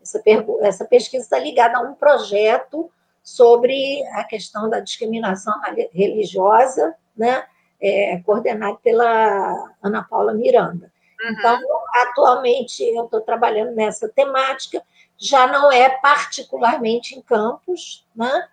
[0.00, 0.22] Essa,
[0.62, 2.90] essa pesquisa está ligada a um projeto
[3.22, 5.52] sobre a questão da discriminação
[5.92, 7.44] religiosa, né,
[7.80, 10.90] é, coordenado pela Ana Paula Miranda.
[11.20, 11.30] Uhum.
[11.30, 11.60] Então,
[11.94, 14.82] atualmente, eu estou trabalhando nessa temática,
[15.16, 18.48] já não é particularmente em campos, né,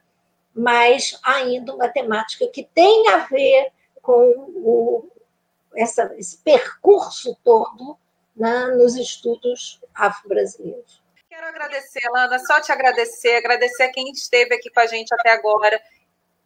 [0.54, 3.72] mas ainda uma temática que tem a ver
[4.02, 4.14] com
[4.56, 5.12] o,
[5.76, 7.98] essa, esse percurso todo
[8.36, 11.06] né, nos estudos afro-brasileiros
[11.36, 15.32] Quero agradecer, Lana, só te agradecer, agradecer a quem esteve aqui com a gente até
[15.32, 15.82] agora.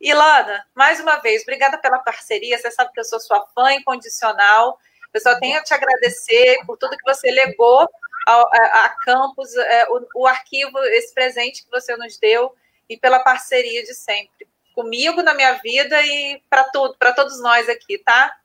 [0.01, 2.57] E, Lana, mais uma vez, obrigada pela parceria.
[2.57, 4.79] Você sabe que eu sou sua fã incondicional.
[5.13, 7.87] Eu só tenho a te agradecer por tudo que você legou
[8.27, 12.53] a, a Campus, é, o, o arquivo, esse presente que você nos deu
[12.87, 14.47] e pela parceria de sempre.
[14.73, 18.35] Comigo, na minha vida e para tudo, para todos nós aqui, tá?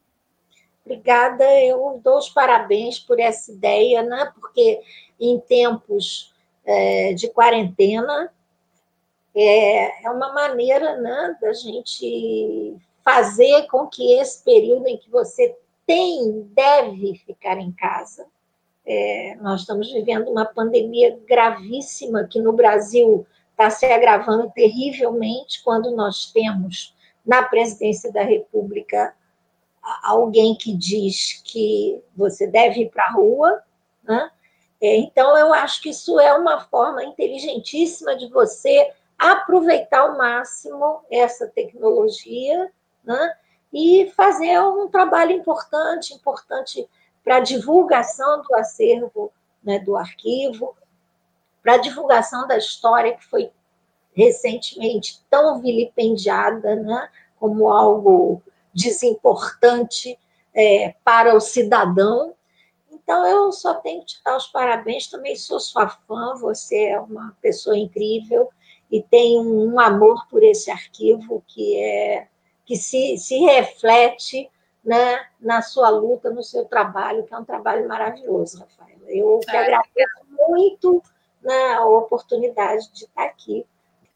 [0.84, 4.32] Obrigada, eu dou os parabéns por essa ideia, né?
[4.38, 4.80] Porque
[5.18, 6.34] em tempos
[6.64, 8.32] é, de quarentena
[9.34, 15.56] é, é uma maneira né, da gente fazer com que esse período em que você
[15.86, 18.26] tem, deve ficar em casa.
[18.86, 25.90] É, nós estamos vivendo uma pandemia gravíssima que no Brasil está se agravando terrivelmente quando
[25.94, 26.94] nós temos
[27.24, 29.14] na presidência da República
[30.02, 33.62] alguém que diz que você deve ir para a rua.
[34.02, 34.30] Né?
[34.80, 41.00] É, então, eu acho que isso é uma forma inteligentíssima de você aproveitar ao máximo
[41.10, 42.70] essa tecnologia
[43.04, 43.34] né?
[43.74, 46.88] E fazer um trabalho importante, importante
[47.24, 49.32] para a divulgação do acervo
[49.64, 50.76] né, do arquivo,
[51.60, 53.50] para a divulgação da história que foi
[54.12, 58.40] recentemente tão vilipendiada né, como algo
[58.72, 60.16] desimportante
[60.54, 62.32] é, para o cidadão.
[62.92, 67.00] Então, eu só tenho que te dar os parabéns, também sou sua fã, você é
[67.00, 68.48] uma pessoa incrível
[68.88, 72.28] e tem um amor por esse arquivo que é
[72.64, 74.50] que se, se reflete
[74.84, 78.98] né, na sua luta, no seu trabalho, que é um trabalho maravilhoso, Rafael.
[79.06, 81.02] Eu te agradeço muito
[81.42, 83.66] né, a oportunidade de estar aqui.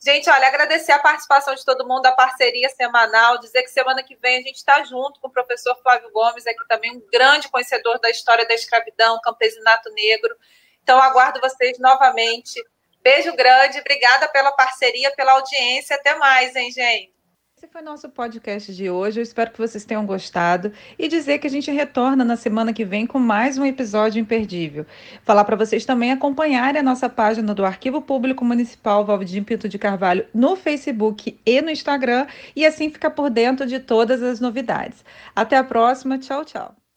[0.00, 4.14] Gente, olha, agradecer a participação de todo mundo, a parceria semanal, dizer que semana que
[4.14, 7.98] vem a gente está junto com o professor Flávio Gomes, aqui também um grande conhecedor
[7.98, 10.36] da história da escravidão, campesinato negro.
[10.82, 12.62] Então, aguardo vocês novamente.
[13.02, 15.96] Beijo grande, obrigada pela parceria, pela audiência.
[15.96, 17.17] Até mais, hein, gente?
[17.58, 19.18] Esse foi nosso podcast de hoje.
[19.18, 22.84] Eu espero que vocês tenham gostado e dizer que a gente retorna na semana que
[22.84, 24.86] vem com mais um episódio imperdível.
[25.24, 29.76] Falar para vocês também acompanharem a nossa página do Arquivo Público Municipal Valdir Pinto de
[29.76, 35.04] Carvalho no Facebook e no Instagram e assim ficar por dentro de todas as novidades.
[35.34, 36.16] Até a próxima.
[36.16, 36.87] Tchau, tchau.